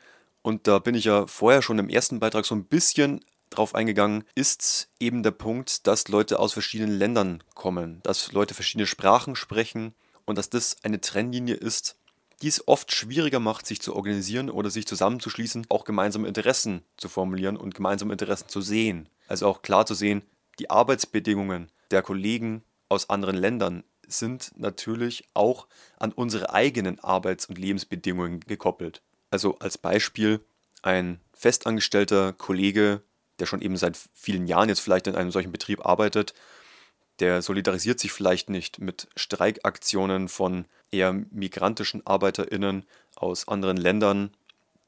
und 0.44 0.68
da 0.68 0.78
bin 0.78 0.94
ich 0.94 1.06
ja 1.06 1.26
vorher 1.26 1.62
schon 1.62 1.78
im 1.78 1.88
ersten 1.88 2.20
Beitrag 2.20 2.44
so 2.44 2.54
ein 2.54 2.66
bisschen 2.66 3.24
drauf 3.48 3.74
eingegangen, 3.74 4.24
ist 4.34 4.90
eben 5.00 5.22
der 5.22 5.30
Punkt, 5.30 5.86
dass 5.86 6.08
Leute 6.08 6.38
aus 6.38 6.52
verschiedenen 6.52 6.98
Ländern 6.98 7.42
kommen, 7.54 8.00
dass 8.02 8.30
Leute 8.32 8.52
verschiedene 8.52 8.86
Sprachen 8.86 9.36
sprechen 9.36 9.94
und 10.26 10.36
dass 10.36 10.50
das 10.50 10.76
eine 10.82 11.00
Trennlinie 11.00 11.54
ist, 11.54 11.96
die 12.42 12.48
es 12.48 12.68
oft 12.68 12.92
schwieriger 12.92 13.40
macht, 13.40 13.64
sich 13.64 13.80
zu 13.80 13.96
organisieren 13.96 14.50
oder 14.50 14.68
sich 14.68 14.86
zusammenzuschließen, 14.86 15.66
auch 15.70 15.84
gemeinsame 15.84 16.28
Interessen 16.28 16.82
zu 16.98 17.08
formulieren 17.08 17.56
und 17.56 17.74
gemeinsame 17.74 18.12
Interessen 18.12 18.48
zu 18.48 18.60
sehen. 18.60 19.08
Also 19.28 19.48
auch 19.48 19.62
klar 19.62 19.86
zu 19.86 19.94
sehen, 19.94 20.22
die 20.58 20.68
Arbeitsbedingungen 20.68 21.72
der 21.90 22.02
Kollegen 22.02 22.64
aus 22.90 23.08
anderen 23.08 23.36
Ländern 23.36 23.82
sind 24.06 24.52
natürlich 24.56 25.24
auch 25.32 25.68
an 25.96 26.12
unsere 26.12 26.52
eigenen 26.52 27.00
Arbeits- 27.00 27.46
und 27.46 27.56
Lebensbedingungen 27.56 28.40
gekoppelt. 28.40 29.00
Also 29.34 29.58
als 29.58 29.78
Beispiel 29.78 30.38
ein 30.82 31.18
festangestellter 31.32 32.32
Kollege, 32.32 33.02
der 33.40 33.46
schon 33.46 33.62
eben 33.62 33.76
seit 33.76 33.98
vielen 34.14 34.46
Jahren 34.46 34.68
jetzt 34.68 34.78
vielleicht 34.78 35.08
in 35.08 35.16
einem 35.16 35.32
solchen 35.32 35.50
Betrieb 35.50 35.84
arbeitet, 35.84 36.34
der 37.18 37.42
solidarisiert 37.42 37.98
sich 37.98 38.12
vielleicht 38.12 38.48
nicht 38.48 38.78
mit 38.78 39.08
Streikaktionen 39.16 40.28
von 40.28 40.66
eher 40.92 41.12
migrantischen 41.32 42.06
Arbeiterinnen 42.06 42.84
aus 43.16 43.48
anderen 43.48 43.76
Ländern, 43.76 44.30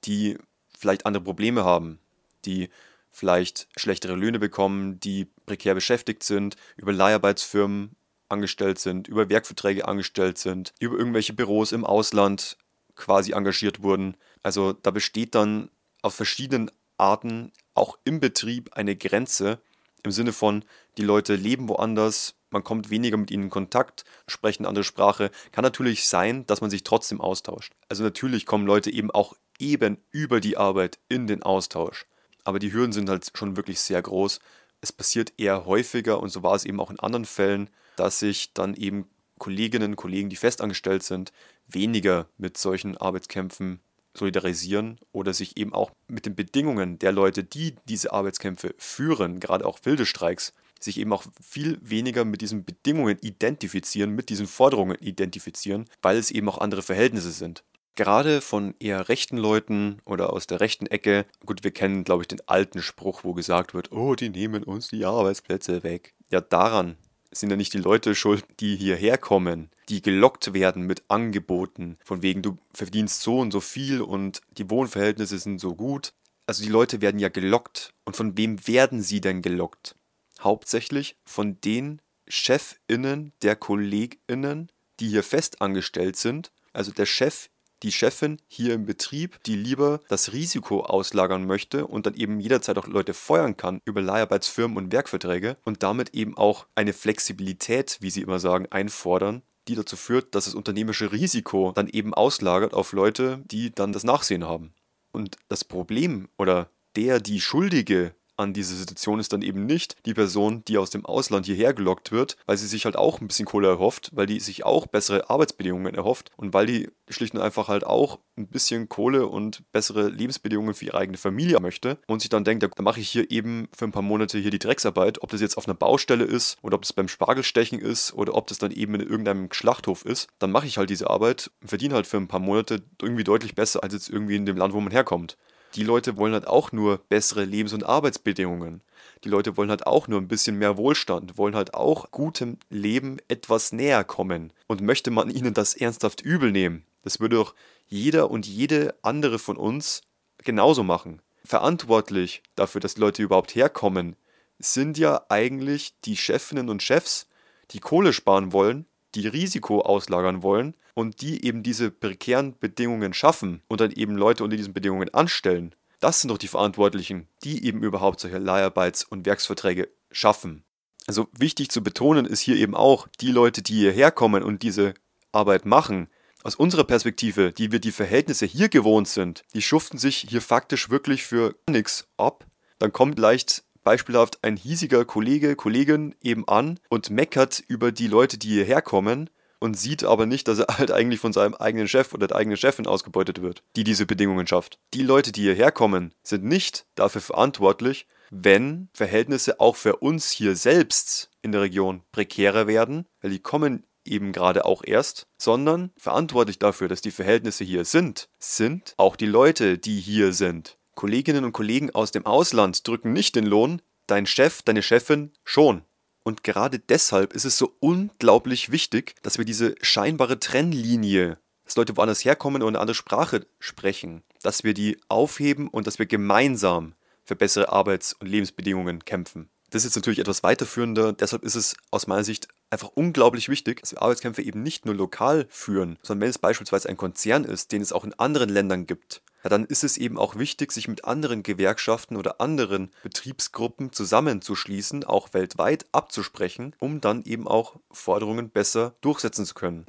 die 0.05 0.39
vielleicht 0.79 1.07
andere 1.07 1.25
Probleme 1.25 1.65
haben, 1.65 1.99
die 2.45 2.69
vielleicht 3.11 3.67
schlechtere 3.77 4.15
Löhne 4.15 4.39
bekommen, 4.39 5.01
die 5.01 5.25
prekär 5.45 5.75
beschäftigt 5.75 6.23
sind, 6.23 6.55
über 6.77 6.93
Leiharbeitsfirmen 6.93 7.97
angestellt 8.29 8.79
sind, 8.79 9.09
über 9.09 9.29
Werkverträge 9.29 9.89
angestellt 9.89 10.39
sind, 10.39 10.73
über 10.79 10.97
irgendwelche 10.97 11.33
Büros 11.33 11.73
im 11.73 11.85
Ausland 11.85 12.57
quasi 12.97 13.33
engagiert 13.33 13.83
wurden. 13.83 14.17
Also 14.47 14.73
da 14.73 14.93
besteht 14.93 15.35
dann 15.35 15.71
auf 16.03 16.15
verschiedenen 16.15 16.71
Arten 16.99 17.51
auch 17.75 17.99
im 18.05 18.21
Betrieb 18.21 18.75
eine 18.75 18.95
Grenze 18.95 19.59
im 20.05 20.13
Sinne 20.13 20.33
von, 20.33 20.65
die 20.99 21.03
Leute 21.03 21.35
leben 21.35 21.69
woanders, 21.69 22.37
man 22.51 22.63
kommt 22.63 22.89
weniger 22.89 23.17
mit 23.17 23.33
ihnen 23.33 23.43
in 23.43 23.51
Kontakt, 23.51 24.05
sprechen 24.29 24.63
eine 24.63 24.69
andere 24.69 24.85
Sprache. 24.85 25.33
Kann 25.51 25.65
natürlich 25.65 26.07
sein, 26.07 26.47
dass 26.47 26.61
man 26.61 26.71
sich 26.71 26.85
trotzdem 26.85 27.21
austauscht. 27.21 27.73
Also 27.89 28.05
natürlich 28.05 28.47
kommen 28.47 28.69
Leute 28.69 28.89
eben 28.89 29.11
auch 29.11 29.35
eben 29.59 29.99
über 30.13 30.39
die 30.39 30.57
Arbeit 30.57 31.01
in 31.09 31.27
den 31.27 31.43
Austausch. 31.43 32.07
Aber 32.45 32.61
die 32.61 32.73
Hürden 32.73 32.93
sind 32.93 33.11
halt 33.11 33.29
schon 33.35 33.57
wirklich 33.57 33.81
sehr 33.81 34.01
groß. 34.01 34.39
Es 34.81 34.93
passiert 34.93 35.33
eher 35.39 35.67
häufiger 35.67 36.21
und 36.21 36.29
so 36.29 36.45
war 36.45 36.55
es 36.55 36.65
eben 36.65 36.79
auch 36.79 36.93
in 36.93 37.01
anderen 37.01 37.25
Fällen, 37.25 37.69
dass 37.97 38.21
sich 38.21 38.53
dann 38.55 38.75
eben 38.75 39.11
Kolleginnen 39.39 39.91
und 39.91 39.97
Kollegen, 39.97 40.31
die 40.31 40.37
festangestellt 40.37 41.03
sind, 41.03 41.33
weniger 41.67 42.29
mit 42.39 42.57
solchen 42.59 42.97
Arbeitskämpfen 42.97 43.81
solidarisieren 44.17 44.99
oder 45.13 45.35
sich 45.35 45.57
eben 45.57 45.73
auch 45.73 45.91
mit 46.09 46.27
den 46.27 46.35
Bedingungen 46.35 46.99
der 46.99 47.13
Leute, 47.13 47.45
die 47.45 47.75
diese 47.89 48.13
Arbeitskämpfe 48.13 48.75
führen, 48.79 49.41
gerade 49.41 49.65
auch 49.65 49.79
wilde 49.85 50.07
Streiks, 50.07 50.53
sich 50.81 50.99
eben 50.99 51.13
auch 51.13 51.25
viel 51.41 51.79
weniger 51.83 52.25
mit 52.25 52.41
diesen 52.41 52.65
Bedingungen 52.65 53.19
identifizieren, 53.21 54.11
mit 54.11 54.29
diesen 54.29 54.47
Forderungen 54.47 54.97
identifizieren, 55.01 55.87
weil 56.03 56.17
es 56.17 56.31
eben 56.31 56.49
auch 56.49 56.59
andere 56.59 56.83
Verhältnisse 56.83 57.31
sind. 57.31 57.65
Gerade 57.95 58.43
von 58.43 58.75
eher 58.79 59.09
rechten 59.09 59.39
Leuten 59.39 60.01
oder 60.05 60.33
aus 60.35 60.47
der 60.47 60.61
rechten 60.61 60.87
Ecke, 60.87 61.25
gut, 61.47 61.65
wir 61.65 61.71
kennen, 61.71 62.05
glaube 62.05 62.23
ich, 62.23 62.29
den 62.29 62.47
alten 62.47 62.83
Spruch, 62.83 63.25
wo 63.25 63.33
gesagt 63.33 63.73
wird, 63.73 63.91
oh, 63.91 64.15
die 64.15 64.29
nehmen 64.29 64.65
uns 64.65 64.89
die 64.89 65.07
Arbeitsplätze 65.07 65.83
weg. 65.83 66.15
ja 66.31 66.43
daran 66.43 66.97
sind 67.41 67.51
ja 67.51 67.57
nicht 67.57 67.73
die 67.73 67.79
Leute 67.79 68.15
schuld, 68.15 68.45
die 68.61 68.77
hierher 68.77 69.19
kommen, 69.19 69.71
die 69.89 70.03
gelockt 70.03 70.53
werden 70.53 70.83
mit 70.87 71.05
Angeboten, 71.09 71.99
von 72.05 72.23
wegen 72.23 72.43
du 72.43 72.59
verdienst 72.73 73.23
so 73.23 73.39
und 73.39 73.53
so 73.53 73.61
viel 73.61 74.01
und 74.01 74.41
die 74.59 74.71
Wohnverhältnisse 74.71 75.39
sind 75.39 75.61
so 75.61 75.75
gut. 75.75 76.13
Also 76.47 76.63
die 76.63 76.71
Leute 76.71 77.01
werden 77.01 77.19
ja 77.19 77.29
gelockt. 77.29 77.93
Und 78.05 78.17
von 78.17 78.37
wem 78.37 78.67
werden 78.69 79.03
sie 79.03 79.21
denn 79.21 79.43
gelockt? 79.43 79.97
Hauptsächlich 80.41 81.17
von 81.25 81.61
den 81.61 82.01
Chefinnen 82.29 83.33
der 83.43 83.57
Kolleginnen, 83.57 84.71
die 85.01 85.09
hier 85.09 85.23
fest 85.23 85.61
angestellt 85.61 86.17
sind. 86.17 86.53
Also 86.73 86.93
der 86.93 87.07
Chef 87.07 87.49
die 87.83 87.93
Chefin 87.93 88.39
hier 88.49 88.75
im 88.75 88.87
Betrieb, 88.87 89.43
die 89.45 89.57
lieber 89.57 90.01
das 90.09 90.33
Risiko 90.33 90.81
auslagern 90.81 91.47
möchte 91.47 91.87
und 91.87 92.07
dann 92.07 92.15
eben 92.15 92.41
jederzeit 92.41 92.79
auch 92.79 92.87
Leute 92.87 93.15
feuern 93.15 93.57
kann 93.57 93.81
über 93.85 94.01
Leiharbeitsfirmen 94.01 94.77
und 94.77 94.93
Werkverträge 94.93 95.57
und 95.65 95.83
damit 95.83 96.15
eben 96.15 96.37
auch 96.37 96.67
eine 96.75 96.93
Flexibilität, 96.93 97.99
wie 98.01 98.11
sie 98.11 98.23
immer 98.23 98.39
sagen, 98.39 98.67
einfordern, 98.71 99.43
die 99.69 99.75
dazu 99.75 99.97
führt, 99.97 100.35
dass 100.35 100.45
das 100.45 100.55
unternehmerische 100.55 101.13
Risiko 101.13 101.73
dann 101.75 101.89
eben 101.89 102.15
auslagert 102.15 102.73
auf 102.73 102.93
Leute, 102.93 103.43
die 103.47 103.75
dann 103.75 103.93
das 103.93 104.05
Nachsehen 104.05 104.45
haben. 104.45 104.73
Und 105.13 105.37
das 105.49 105.65
Problem 105.65 106.29
oder 106.39 106.71
der, 106.95 107.21
die 107.21 107.41
Schuldige 107.41 108.15
an 108.37 108.53
dieser 108.53 108.75
Situation 108.75 109.19
ist 109.19 109.33
dann 109.33 109.43
eben 109.43 109.67
nicht 109.67 109.97
die 110.07 110.15
Person, 110.15 110.65
die 110.67 110.79
aus 110.79 110.91
dem 110.91 111.05
Ausland 111.05 111.47
hierher 111.47 111.75
gelockt 111.75 112.13
wird, 112.13 112.37
weil 112.47 112.57
sie 112.57 112.67
sich 112.67 112.85
halt 112.85 112.97
auch 112.97 113.21
ein 113.21 113.29
bisschen 113.29 113.47
Kohle 113.47 113.69
erhofft, 113.69 114.11
weil 114.13 114.27
die 114.27 114.41
sich 114.41 114.65
auch 114.65 114.87
bessere 114.87 115.31
Arbeitsbedingungen 115.31 115.95
erhofft 115.95 116.31
und 116.37 116.53
weil 116.53 116.67
die 116.67 116.89
schlicht 117.09 117.35
und 117.35 117.41
einfach 117.41 117.69
halt 117.69 117.87
auch 117.87 118.19
ein 118.37 118.49
bisschen 118.49 118.89
Kohle 118.89 119.27
und 119.27 119.63
bessere 119.73 120.09
Lebensbedingungen 120.09 120.75
für 120.75 120.87
ihre 120.87 120.99
eigene 120.99 121.19
Familie 121.19 121.61
möchte 121.61 121.99
und 122.07 122.21
sich 122.21 122.29
dann 122.29 122.45
denkt, 122.45 122.63
da 122.63 122.83
mache 122.83 123.01
ich 123.01 123.09
hier 123.09 123.31
eben 123.31 123.69
für 123.77 123.87
ein 123.87 123.93
paar 123.93 124.03
Monate 124.03 124.39
hier 124.39 124.51
die 124.51 124.59
Drecksarbeit, 124.59 125.23
ob 125.23 125.31
das 125.31 125.41
jetzt 125.41 125.57
auf 125.57 125.67
einer 125.67 125.75
Baustelle 125.75 126.25
ist 126.25 126.59
oder 126.63 126.77
ob 126.77 126.83
das 126.83 126.93
beim 126.93 127.09
Spargelstechen 127.09 127.79
ist 127.79 128.13
oder 128.13 128.35
ob 128.35 128.47
das 128.49 128.59
dann 128.59 128.73
eben 128.73 128.95
in 128.97 129.01
irgendeinem 129.01 129.49
Schlachthof 129.53 130.05
ist, 130.05 130.29
dann 130.39 130.53
mache 130.53 130.67
ich 130.67 130.79
halt 130.79 130.91
diese 130.91 131.09
Arbeit, 131.09 131.51
verdiene 131.65 131.95
halt 131.95 132.07
für 132.07 132.19
ein 132.19 132.29
paar 132.29 132.41
Monate 132.41 132.83
irgendwie 133.01 133.25
deutlich 133.25 133.55
besser 133.55 133.83
als 133.83 133.95
jetzt 133.95 134.11
irgendwie 134.11 134.37
in 134.37 134.47
dem 134.47 134.57
Land, 134.57 134.75
wo 134.75 134.81
man 134.81 134.93
herkommt 134.93 135.37
die 135.75 135.83
Leute 135.85 136.17
wollen 136.17 136.33
halt 136.33 136.47
auch 136.47 136.73
nur 136.73 136.99
bessere 137.09 137.45
Lebens- 137.45 137.73
und 137.73 137.85
Arbeitsbedingungen. 137.85 138.81
Die 139.25 139.29
Leute 139.29 139.57
wollen 139.57 139.71
halt 139.71 139.87
auch 139.87 140.09
nur 140.09 140.21
ein 140.21 140.29
bisschen 140.29 140.59
mehr 140.59 140.77
Wohlstand, 140.77 141.37
wollen 141.37 141.55
halt 141.55 141.75
auch 141.75 142.11
gutem 142.11 142.59
Leben 142.71 143.19
etwas 143.29 143.73
näher 143.73 144.05
kommen. 144.05 144.53
Und 144.67 144.81
möchte 144.81 145.11
man 145.11 145.31
ihnen 145.31 145.55
das 145.55 145.75
ernsthaft 145.75 146.21
übel 146.21 146.53
nehmen, 146.53 146.85
das 147.03 147.21
würde 147.21 147.37
doch 147.37 147.55
jeder 147.87 148.31
und 148.31 148.47
jede 148.47 148.95
andere 149.03 149.39
von 149.39 149.57
uns 149.57 150.03
genauso 150.39 150.83
machen. 150.83 151.23
Verantwortlich 151.45 152.43
dafür, 152.57 152.81
dass 152.81 152.95
die 152.95 153.01
Leute 153.01 153.23
überhaupt 153.23 153.55
herkommen, 153.55 154.17
sind 154.59 154.99
ja 154.99 155.25
eigentlich 155.29 155.95
die 156.01 156.17
Chefinnen 156.17 156.69
und 156.69 156.83
Chefs, 156.83 157.29
die 157.71 157.81
Kohle 157.81 158.13
sparen 158.13 158.53
wollen 158.53 158.87
die 159.17 159.27
Risiko 159.27 159.81
auslagern 159.81 160.43
wollen 160.43 160.75
und 160.97 161.21
die 161.21 161.45
eben 161.45 161.63
diese 161.63 161.91
prekären 161.91 162.59
Bedingungen 162.59 163.13
schaffen 163.13 163.61
und 163.69 163.83
dann 163.83 163.93
eben 163.93 164.17
Leute 164.17 164.43
unter 164.43 164.57
diesen 164.57 164.73
Bedingungen 164.73 165.13
anstellen. 165.13 165.75
Das 166.01 166.21
sind 166.21 166.31
doch 166.31 166.39
die 166.39 166.49
Verantwortlichen, 166.49 167.29
die 167.45 167.65
eben 167.67 167.83
überhaupt 167.83 168.19
solche 168.19 168.39
Leiharbeits- 168.39 169.05
und 169.07 169.27
Werksverträge 169.27 169.91
schaffen. 170.11 170.65
Also 171.07 171.29
wichtig 171.39 171.71
zu 171.71 171.83
betonen 171.83 172.25
ist 172.25 172.41
hier 172.41 172.57
eben 172.57 172.75
auch, 172.75 173.09
die 173.21 173.31
Leute, 173.31 173.63
die 173.63 173.75
hierher 173.75 174.11
kommen 174.11 174.43
und 174.43 174.63
diese 174.63 174.95
Arbeit 175.33 175.67
machen, 175.67 176.09
aus 176.43 176.55
unserer 176.55 176.85
Perspektive, 176.85 177.53
die 177.53 177.73
wir 177.73 177.79
die 177.79 177.93
Verhältnisse 177.93 178.47
hier 178.47 178.71
gewohnt 178.71 179.09
sind, 179.09 179.45
die 179.55 179.63
schuften 179.63 179.99
sich 179.99 180.27
hier 180.29 180.41
faktisch 180.41 180.89
wirklich 180.89 181.25
für 181.25 181.57
nichts 181.69 182.09
ab. 182.17 182.47
Dann 182.79 182.93
kommt 182.93 183.19
leicht 183.19 183.65
beispielhaft 183.85 184.43
ein 184.43 184.57
hiesiger 184.57 185.05
Kollege, 185.05 185.57
Kollegin 185.57 186.15
eben 186.23 186.49
an 186.49 186.81
und 186.89 187.11
meckert 187.11 187.63
über 187.69 187.93
die 187.93 188.09
Leute, 188.09 188.39
die 188.39 188.49
hierher 188.49 188.81
kommen 188.81 189.29
und 189.59 189.79
sieht 189.79 190.05
aber 190.05 190.27
nicht, 190.27 190.49
dass 190.49 190.59
er 190.59 190.79
halt 190.79 190.91
eigentlich 190.91 191.21
von 191.21 191.33
seinem 191.33 191.55
eigenen 191.55 191.89
Chef 191.89 192.13
oder 192.13 192.27
der 192.27 192.37
eigenen 192.37 192.57
Chefin 192.57 192.87
ausgebeutet 192.87 193.43
wird, 193.43 193.63
die 193.77 193.85
diese 193.85 194.07
Bedingungen 194.07 194.47
schafft. 194.47 194.79
Die 194.95 195.03
Leute, 195.03 195.33
die 195.33 195.43
hierher 195.43 195.73
kommen, 195.73 196.15
sind 196.23 196.45
nicht 196.45 196.87
dafür 196.95 197.21
verantwortlich, 197.21 198.07
wenn 198.31 198.89
Verhältnisse 198.93 199.61
auch 199.61 199.77
für 199.77 199.97
uns 199.97 200.31
hier 200.31 200.57
selbst 200.57 201.31
in 201.43 201.53
der 201.53 201.63
Region 201.63 202.03
prekärer 202.13 202.67
werden, 202.67 203.07
weil 203.21 203.31
die 203.31 203.39
kommen 203.39 203.85
eben 204.05 204.33
gerade 204.33 204.65
auch 204.65 204.83
erst, 204.85 205.27
sondern 205.39 205.91
verantwortlich 205.97 206.59
dafür, 206.59 206.89
dass 206.89 207.01
die 207.01 207.11
Verhältnisse 207.11 207.65
hier 207.65 207.85
sind, 207.85 208.29
sind 208.39 208.95
auch 208.97 209.17
die 209.17 209.27
Leute, 209.27 209.79
die 209.79 210.01
hier 210.01 210.33
sind. 210.33 210.79
Kolleginnen 210.95 211.45
und 211.45 211.53
Kollegen 211.53 211.95
aus 211.95 212.11
dem 212.11 212.25
Ausland 212.25 212.87
drücken 212.87 213.13
nicht 213.13 213.37
den 213.37 213.47
Lohn, 213.47 213.83
dein 214.07 214.27
Chef, 214.27 214.63
deine 214.63 214.83
Chefin 214.83 215.33
schon. 215.45 215.83
Und 216.27 216.43
gerade 216.43 216.81
deshalb 216.81 217.35
ist 217.35 217.45
es 217.45 217.57
so 217.57 217.77
unglaublich 217.79 218.73
wichtig, 218.73 219.15
dass 219.23 219.39
wir 219.39 219.45
diese 219.45 219.77
scheinbare 219.81 220.41
Trennlinie, 220.41 221.39
dass 221.65 221.77
Leute 221.77 221.97
woanders 221.97 222.25
herkommen 222.25 222.63
und 222.63 222.71
eine 222.71 222.81
andere 222.81 222.97
Sprache 222.97 223.47
sprechen, 223.61 224.25
dass 224.43 224.65
wir 224.65 224.75
die 224.75 224.99
aufheben 225.07 225.69
und 225.69 225.87
dass 225.87 226.01
wir 226.01 226.07
gemeinsam 226.07 226.95
für 227.23 227.37
bessere 227.37 227.69
Arbeits- 227.69 228.13
und 228.13 228.27
Lebensbedingungen 228.27 229.05
kämpfen. 229.05 229.51
Das 229.71 229.83
ist 229.83 229.91
jetzt 229.91 229.95
natürlich 229.95 230.19
etwas 230.19 230.43
weiterführender, 230.43 231.13
deshalb 231.13 231.45
ist 231.45 231.55
es 231.55 231.77
aus 231.93 232.09
meiner 232.09 232.25
Sicht 232.25 232.49
einfach 232.71 232.89
unglaublich 232.89 233.49
wichtig, 233.49 233.83
dass 233.83 233.93
wir 233.93 234.03
Arbeitskämpfe 234.03 234.43
eben 234.43 234.65
nicht 234.65 234.85
nur 234.85 234.97
lokal 234.97 235.47
führen, 235.49 235.97
sondern 236.03 236.23
wenn 236.23 236.31
es 236.31 236.39
beispielsweise 236.39 236.89
ein 236.89 236.97
Konzern 236.97 237.45
ist, 237.45 237.71
den 237.71 237.83
es 237.83 237.93
auch 237.93 238.03
in 238.03 238.15
anderen 238.15 238.49
Ländern 238.49 238.89
gibt, 238.89 239.23
ja, 239.47 239.51
dann 239.51 239.65
ist 239.65 239.85
es 239.85 239.97
eben 239.97 240.19
auch 240.19 240.35
wichtig, 240.35 240.73
sich 240.73 240.89
mit 240.89 241.05
anderen 241.05 241.45
Gewerkschaften 241.45 242.17
oder 242.17 242.41
anderen 242.41 242.91
Betriebsgruppen 243.05 243.93
zusammenzuschließen, 243.93 245.05
auch 245.05 245.35
weltweit 245.35 245.87
abzusprechen, 245.93 246.75
um 246.81 247.01
dann 247.01 247.23
eben 247.23 247.47
auch 247.47 247.77
Forderungen 247.93 248.51
besser 248.51 248.97
durchsetzen 249.03 249.47
zu 249.47 249.55
können. 249.55 249.85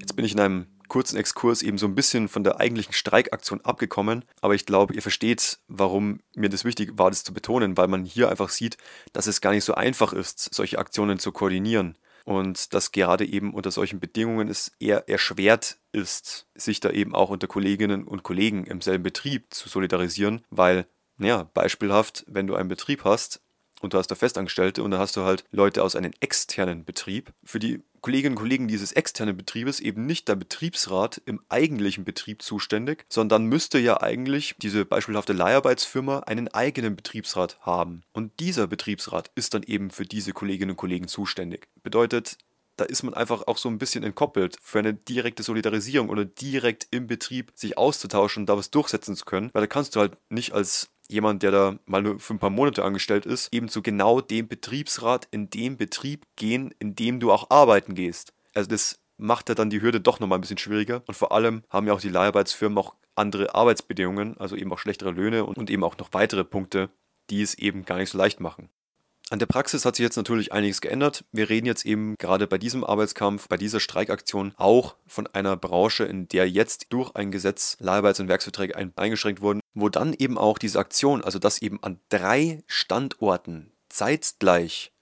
Jetzt 0.00 0.16
bin 0.16 0.24
ich 0.24 0.32
in 0.32 0.40
einem 0.40 0.66
kurzen 0.88 1.16
Exkurs 1.16 1.62
eben 1.62 1.78
so 1.78 1.86
ein 1.86 1.94
bisschen 1.94 2.26
von 2.26 2.42
der 2.42 2.58
eigentlichen 2.58 2.92
Streikaktion 2.92 3.60
abgekommen, 3.60 4.24
aber 4.40 4.56
ich 4.56 4.66
glaube, 4.66 4.94
ihr 4.94 5.02
versteht, 5.02 5.60
warum 5.68 6.22
mir 6.34 6.48
das 6.48 6.64
wichtig 6.64 6.98
war, 6.98 7.08
das 7.08 7.22
zu 7.22 7.32
betonen, 7.32 7.76
weil 7.76 7.86
man 7.86 8.04
hier 8.04 8.30
einfach 8.30 8.48
sieht, 8.48 8.78
dass 9.12 9.28
es 9.28 9.40
gar 9.40 9.52
nicht 9.52 9.64
so 9.64 9.76
einfach 9.76 10.12
ist, 10.12 10.52
solche 10.52 10.80
Aktionen 10.80 11.20
zu 11.20 11.30
koordinieren 11.30 11.96
und 12.24 12.72
dass 12.74 12.92
gerade 12.92 13.24
eben 13.24 13.54
unter 13.54 13.70
solchen 13.70 14.00
Bedingungen 14.00 14.48
es 14.48 14.72
eher 14.80 15.08
erschwert 15.08 15.78
ist, 15.92 16.48
sich 16.54 16.80
da 16.80 16.90
eben 16.90 17.14
auch 17.14 17.30
unter 17.30 17.46
Kolleginnen 17.46 18.04
und 18.04 18.22
Kollegen 18.22 18.64
im 18.64 18.80
selben 18.80 19.04
Betrieb 19.04 19.52
zu 19.52 19.68
solidarisieren, 19.68 20.42
weil, 20.50 20.86
ja, 21.18 21.44
beispielhaft, 21.54 22.24
wenn 22.26 22.46
du 22.46 22.54
einen 22.54 22.68
Betrieb 22.68 23.04
hast, 23.04 23.43
und 23.84 23.92
du 23.92 23.98
hast 23.98 24.08
da 24.08 24.14
Festangestellte 24.14 24.82
und 24.82 24.90
dann 24.90 25.00
hast 25.00 25.16
du 25.16 25.22
halt 25.22 25.44
Leute 25.52 25.82
aus 25.82 25.94
einem 25.94 26.12
externen 26.20 26.84
Betrieb. 26.84 27.32
Für 27.44 27.58
die 27.58 27.82
Kolleginnen 28.00 28.34
und 28.34 28.40
Kollegen 28.40 28.68
dieses 28.68 28.92
externen 28.92 29.36
Betriebes 29.36 29.80
eben 29.80 30.04
nicht 30.04 30.28
der 30.28 30.36
Betriebsrat 30.36 31.22
im 31.24 31.40
eigentlichen 31.48 32.04
Betrieb 32.04 32.42
zuständig, 32.42 33.06
sondern 33.08 33.44
müsste 33.44 33.78
ja 33.78 34.02
eigentlich 34.02 34.56
diese 34.58 34.84
beispielhafte 34.84 35.32
Leiharbeitsfirma 35.32 36.20
einen 36.20 36.48
eigenen 36.48 36.96
Betriebsrat 36.96 37.58
haben. 37.60 38.02
Und 38.12 38.40
dieser 38.40 38.66
Betriebsrat 38.66 39.30
ist 39.36 39.54
dann 39.54 39.62
eben 39.62 39.90
für 39.90 40.04
diese 40.04 40.32
Kolleginnen 40.32 40.72
und 40.72 40.76
Kollegen 40.76 41.08
zuständig. 41.08 41.68
Bedeutet, 41.82 42.36
da 42.76 42.84
ist 42.84 43.02
man 43.04 43.14
einfach 43.14 43.46
auch 43.46 43.58
so 43.58 43.68
ein 43.68 43.78
bisschen 43.78 44.04
entkoppelt 44.04 44.56
für 44.60 44.80
eine 44.80 44.94
direkte 44.94 45.42
Solidarisierung 45.42 46.08
oder 46.08 46.24
direkt 46.24 46.88
im 46.90 47.06
Betrieb 47.06 47.52
sich 47.54 47.78
auszutauschen 47.78 48.42
und 48.42 48.46
da 48.48 48.56
was 48.56 48.70
durchsetzen 48.70 49.16
zu 49.16 49.24
können, 49.24 49.50
weil 49.52 49.62
da 49.62 49.66
kannst 49.66 49.94
du 49.94 50.00
halt 50.00 50.16
nicht 50.28 50.52
als 50.52 50.90
jemand, 51.08 51.42
der 51.42 51.50
da 51.50 51.78
mal 51.86 52.02
nur 52.02 52.18
für 52.18 52.34
ein 52.34 52.38
paar 52.38 52.50
Monate 52.50 52.84
angestellt 52.84 53.26
ist, 53.26 53.52
eben 53.52 53.68
zu 53.68 53.82
genau 53.82 54.20
dem 54.20 54.48
Betriebsrat 54.48 55.28
in 55.30 55.50
dem 55.50 55.76
Betrieb 55.76 56.26
gehen, 56.36 56.74
in 56.78 56.94
dem 56.94 57.20
du 57.20 57.32
auch 57.32 57.50
arbeiten 57.50 57.94
gehst. 57.94 58.32
Also 58.54 58.70
das 58.70 58.98
macht 59.16 59.48
ja 59.48 59.54
dann 59.54 59.70
die 59.70 59.82
Hürde 59.82 60.00
doch 60.00 60.20
nochmal 60.20 60.38
ein 60.38 60.40
bisschen 60.40 60.58
schwieriger. 60.58 61.02
Und 61.06 61.14
vor 61.14 61.32
allem 61.32 61.62
haben 61.70 61.86
ja 61.86 61.92
auch 61.92 62.00
die 62.00 62.08
Leiharbeitsfirmen 62.08 62.78
auch 62.78 62.94
andere 63.14 63.54
Arbeitsbedingungen, 63.54 64.36
also 64.38 64.56
eben 64.56 64.72
auch 64.72 64.78
schlechtere 64.78 65.10
Löhne 65.10 65.44
und, 65.44 65.58
und 65.58 65.70
eben 65.70 65.84
auch 65.84 65.96
noch 65.98 66.08
weitere 66.12 66.44
Punkte, 66.44 66.90
die 67.30 67.42
es 67.42 67.54
eben 67.54 67.84
gar 67.84 67.98
nicht 67.98 68.10
so 68.10 68.18
leicht 68.18 68.40
machen. 68.40 68.68
An 69.34 69.40
der 69.40 69.46
Praxis 69.46 69.84
hat 69.84 69.96
sich 69.96 70.04
jetzt 70.04 70.14
natürlich 70.14 70.52
einiges 70.52 70.80
geändert. 70.80 71.24
Wir 71.32 71.48
reden 71.50 71.66
jetzt 71.66 71.84
eben 71.84 72.14
gerade 72.18 72.46
bei 72.46 72.56
diesem 72.56 72.84
Arbeitskampf, 72.84 73.48
bei 73.48 73.56
dieser 73.56 73.80
Streikaktion 73.80 74.54
auch 74.58 74.94
von 75.08 75.26
einer 75.26 75.56
Branche, 75.56 76.04
in 76.04 76.28
der 76.28 76.48
jetzt 76.48 76.92
durch 76.92 77.16
ein 77.16 77.32
Gesetz 77.32 77.76
Leiharbeits- 77.80 78.20
und 78.20 78.28
Werksverträge 78.28 78.76
eingeschränkt 78.94 79.40
wurden, 79.40 79.58
wo 79.74 79.88
dann 79.88 80.12
eben 80.12 80.38
auch 80.38 80.56
diese 80.56 80.78
Aktion, 80.78 81.24
also 81.24 81.40
dass 81.40 81.60
eben 81.60 81.82
an 81.82 81.98
drei 82.10 82.62
Standorten 82.68 83.72
zeitgleich 83.88 84.92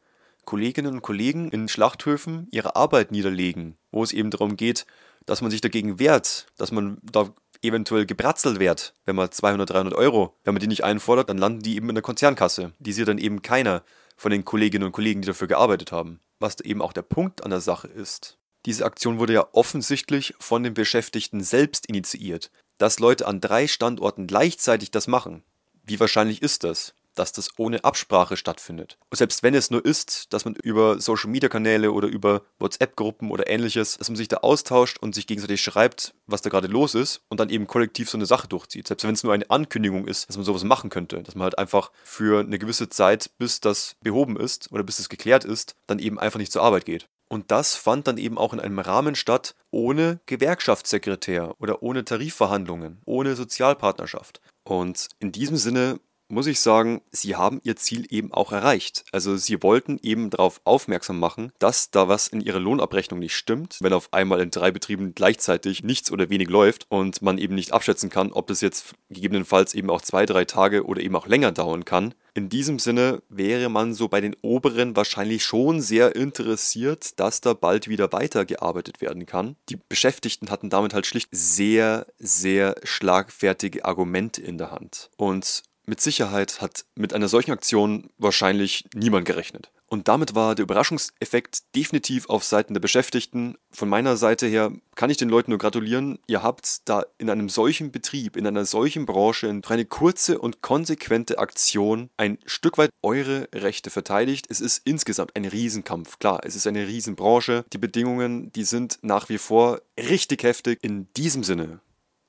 Kolleginnen 0.47 0.95
und 0.95 1.03
Kollegen 1.03 1.51
in 1.51 1.69
Schlachthöfen 1.69 2.49
ihre 2.51 2.75
Arbeit 2.75 3.13
niederlegen, 3.13 3.77
wo 3.91 4.03
es 4.03 4.15
eben 4.15 4.31
darum 4.31 4.57
geht, 4.57 4.87
dass 5.27 5.43
man 5.43 5.51
sich 5.51 5.61
dagegen 5.61 5.99
wehrt, 5.99 6.47
dass 6.57 6.73
man 6.73 6.97
da 7.03 7.35
eventuell 7.61 8.07
gebratzelt 8.07 8.59
wird, 8.59 8.95
wenn 9.05 9.15
man 9.15 9.31
200, 9.31 9.69
300 9.69 9.95
Euro, 9.95 10.35
wenn 10.43 10.55
man 10.55 10.61
die 10.63 10.69
nicht 10.69 10.85
einfordert, 10.85 11.29
dann 11.29 11.37
landen 11.37 11.61
die 11.61 11.77
eben 11.77 11.91
in 11.91 11.95
der 11.95 12.03
Konzernkasse. 12.03 12.73
Die 12.79 12.93
sieht 12.95 13.09
dann 13.09 13.19
eben 13.19 13.43
keiner 13.43 13.83
von 14.17 14.31
den 14.31 14.45
Kolleginnen 14.45 14.85
und 14.85 14.93
Kollegen, 14.93 15.23
die 15.23 15.27
dafür 15.27 15.49
gearbeitet 15.49 15.93
haben. 15.93 16.21
Was 16.39 16.61
eben 16.61 16.83
auch 16.83 16.93
der 16.93 17.03
Punkt 17.03 17.45
an 17.45 17.51
der 17.51 17.61
Sache 17.61 17.89
ist. 17.89 18.39
Diese 18.67 18.85
Aktion 18.85 19.19
wurde 19.19 19.33
ja 19.33 19.49
offensichtlich 19.53 20.35
von 20.39 20.63
den 20.63 20.75
Beschäftigten 20.75 21.43
selbst 21.43 21.87
initiiert. 21.87 22.51
Dass 22.79 22.99
Leute 22.99 23.27
an 23.27 23.41
drei 23.41 23.67
Standorten 23.67 24.27
gleichzeitig 24.27 24.91
das 24.91 25.07
machen. 25.07 25.43
Wie 25.85 26.01
wahrscheinlich 26.01 26.43
ist 26.43 26.65
das? 26.65 26.95
Dass 27.15 27.33
das 27.33 27.51
ohne 27.59 27.85
Absprache 27.85 28.37
stattfindet. 28.37 28.99
Und 29.11 29.19
selbst 29.19 29.43
wenn 29.43 29.55
es 29.55 29.71
nur 29.71 29.85
ist, 29.85 30.33
dass 30.33 30.45
man 30.45 30.55
über 30.57 31.01
Social-Media-Kanäle 31.01 31.93
oder 31.93 32.09
über 32.09 32.43
WhatsApp-Gruppen 32.59 33.31
oder 33.31 33.49
ähnliches, 33.49 33.99
dass 33.99 34.09
man 34.09 34.17
sich 34.17 34.29
da 34.29 34.39
austauscht 34.39 34.99
und 34.99 35.15
sich 35.15 35.27
gegenseitig 35.27 35.63
schreibt, 35.63 36.15
was 36.27 36.43
da 36.43 36.51
gerade 36.51 36.69
los 36.69 36.95
ist 36.95 37.23
und 37.29 37.41
dann 37.41 37.51
eben 37.51 37.67
kollektiv 37.67 38.11
so 38.11 38.19
eine 38.19 38.27
Sache 38.27 38.49
durchzieht. 38.49 38.89
Selbst 38.89 39.05
wenn 39.05 39.15
es 39.15 39.23
nur 39.23 39.33
eine 39.33 39.51
Ankündigung 39.51 40.07
ist, 40.07 40.29
dass 40.29 40.37
man 40.37 40.45
sowas 40.45 40.65
machen 40.65 40.91
könnte, 40.91 41.23
dass 41.23 41.35
man 41.35 41.45
halt 41.45 41.59
einfach 41.59 41.91
für 42.05 42.41
eine 42.41 42.59
gewisse 42.59 42.89
Zeit, 42.89 43.31
bis 43.39 43.61
das 43.61 43.97
behoben 44.03 44.37
ist 44.37 44.71
oder 44.73 44.83
bis 44.83 44.99
es 44.99 45.09
geklärt 45.09 45.45
ist, 45.45 45.75
dann 45.87 45.99
eben 45.99 46.19
einfach 46.19 46.39
nicht 46.39 46.53
zur 46.53 46.63
Arbeit 46.63 46.85
geht. 46.85 47.09
Und 47.33 47.51
das 47.51 47.77
fand 47.77 48.07
dann 48.07 48.19
eben 48.19 48.37
auch 48.37 48.53
in 48.53 48.61
einem 48.61 48.79
Rahmen 48.79 49.15
statt, 49.15 49.55
ohne 49.71 50.21
Gewerkschaftssekretär 50.27 51.55
oder 51.61 51.83
ohne 51.83 52.05
Tarifverhandlungen, 52.05 53.01
ohne 53.07 53.37
Sozialpartnerschaft. 53.37 54.43
Und 54.65 55.09
in 55.19 55.33
diesem 55.33 55.57
Sinne 55.57 55.99
muss 56.33 56.47
ich 56.47 56.61
sagen, 56.61 57.03
sie 57.11 57.37
haben 57.37 57.61
ihr 57.63 57.77
Ziel 57.77 58.07
eben 58.09 58.33
auch 58.33 58.53
erreicht. 58.53 59.05
Also 59.13 59.37
sie 59.37 59.63
wollten 59.63 60.01
eben 60.03 60.31
darauf 60.31 60.63
aufmerksam 60.65 61.19
machen, 61.19 61.53
dass 61.59 61.91
da 61.91 62.09
was 62.09 62.27
in 62.27 62.41
ihrer 62.41 62.59
Lohnabrechnung 62.59 63.21
nicht 63.21 63.37
stimmt, 63.37 63.77
wenn 63.81 63.93
auf 63.93 64.13
einmal 64.15 64.41
in 64.41 64.51
drei 64.51 64.71
Betrieben 64.71 65.15
gleichzeitig 65.15 65.85
nichts 65.85 66.11
oder 66.11 66.31
wenig 66.31 66.49
läuft 66.49 66.87
und 66.89 67.21
man 67.21 67.37
eben 67.37 67.55
nicht 67.55 67.73
abschätzen 67.73 68.09
kann, 68.09 68.33
ob 68.33 68.47
das 68.47 68.63
jetzt 68.63 68.95
gegebenenfalls 69.11 69.75
eben 69.75 69.91
auch 69.91 70.01
zwei, 70.01 70.25
drei 70.25 70.47
Tage 70.47 70.87
oder 70.87 71.03
eben 71.03 71.17
auch 71.17 71.27
länger 71.27 71.53
dauern 71.53 71.85
kann. 71.85 72.15
In 72.35 72.49
diesem 72.49 72.79
Sinne 72.79 73.23
wäre 73.29 73.69
man 73.69 73.93
so 73.93 74.09
bei 74.09 74.23
den 74.23 74.35
Oberen 74.41 74.97
wahrscheinlich 74.97 75.45
schon 75.45 75.83
sehr 75.83 76.17
interessiert, 76.17 77.21
dass 77.21 77.43
da 77.43 77.53
bald 77.53 77.89
wieder 77.89 78.11
weitergearbeitet 78.11 79.03
werden 79.03 79.27
kann. 79.27 79.57
Die 79.69 79.77
Beschäftigten 79.77 80.49
hatten 80.49 80.71
damit 80.71 80.95
halt 80.95 81.05
schlicht 81.05 81.29
sehr, 81.31 82.07
sehr 82.19 82.77
schlagfertige 82.85 83.85
Argumente 83.85 84.41
in 84.41 84.57
der 84.57 84.71
Hand. 84.71 85.11
Und 85.19 85.63
mit 85.87 86.01
Sicherheit 86.01 86.61
hat 86.61 86.85
mit 86.95 87.13
einer 87.13 87.29
solchen 87.29 87.53
Aktion 87.53 88.11
wahrscheinlich 88.19 88.85
niemand 88.95 89.27
gerechnet. 89.27 89.71
Und 89.93 90.09
damit 90.09 90.35
war 90.35 90.55
der 90.55 90.63
Überraschungseffekt 90.63 91.75
definitiv 91.77 92.27
auf 92.31 92.45
Seiten 92.45 92.73
der 92.73 92.81
Beschäftigten. 92.81 93.57
Von 93.71 93.91
meiner 93.91 94.17
Seite 94.17 94.47
her 94.47 94.73
kann 94.95 95.11
ich 95.11 95.19
den 95.19 95.29
Leuten 95.29 95.51
nur 95.51 95.59
gratulieren. 95.59 96.19
Ihr 96.27 96.43
habt 96.43 96.89
da 96.89 97.05
in 97.19 97.29
einem 97.29 97.51
solchen 97.51 97.93
Betrieb, 97.93 98.39
in 98.39 98.47
einer 98.47 98.65
solchen 98.65 99.05
Branche, 99.05 99.53
durch 99.53 99.71
eine 99.71 99.85
kurze 99.85 100.39
und 100.39 100.63
konsequente 100.63 101.39
Aktion 101.39 102.09
ein 102.17 102.39
Stück 102.47 102.79
weit 102.79 102.89
eure 103.03 103.51
Rechte 103.55 103.91
verteidigt. 103.91 104.47
Es 104.49 104.63
ist 104.63 104.81
insgesamt 104.87 105.37
ein 105.37 105.45
Riesenkampf. 105.45 106.19
Klar, 106.19 106.41
es 106.43 106.57
ist 106.57 106.67
eine 106.67 106.87
Riesenbranche. 106.87 107.67
Die 107.75 107.79
Bedingungen, 107.79 108.51
die 108.53 108.65
sind 108.65 108.99
nach 109.03 109.29
wie 109.29 109.37
vor 109.37 109.83
richtig 109.99 110.43
heftig. 110.43 110.79
In 110.81 111.13
diesem 111.19 111.45
Sinne 111.45 111.81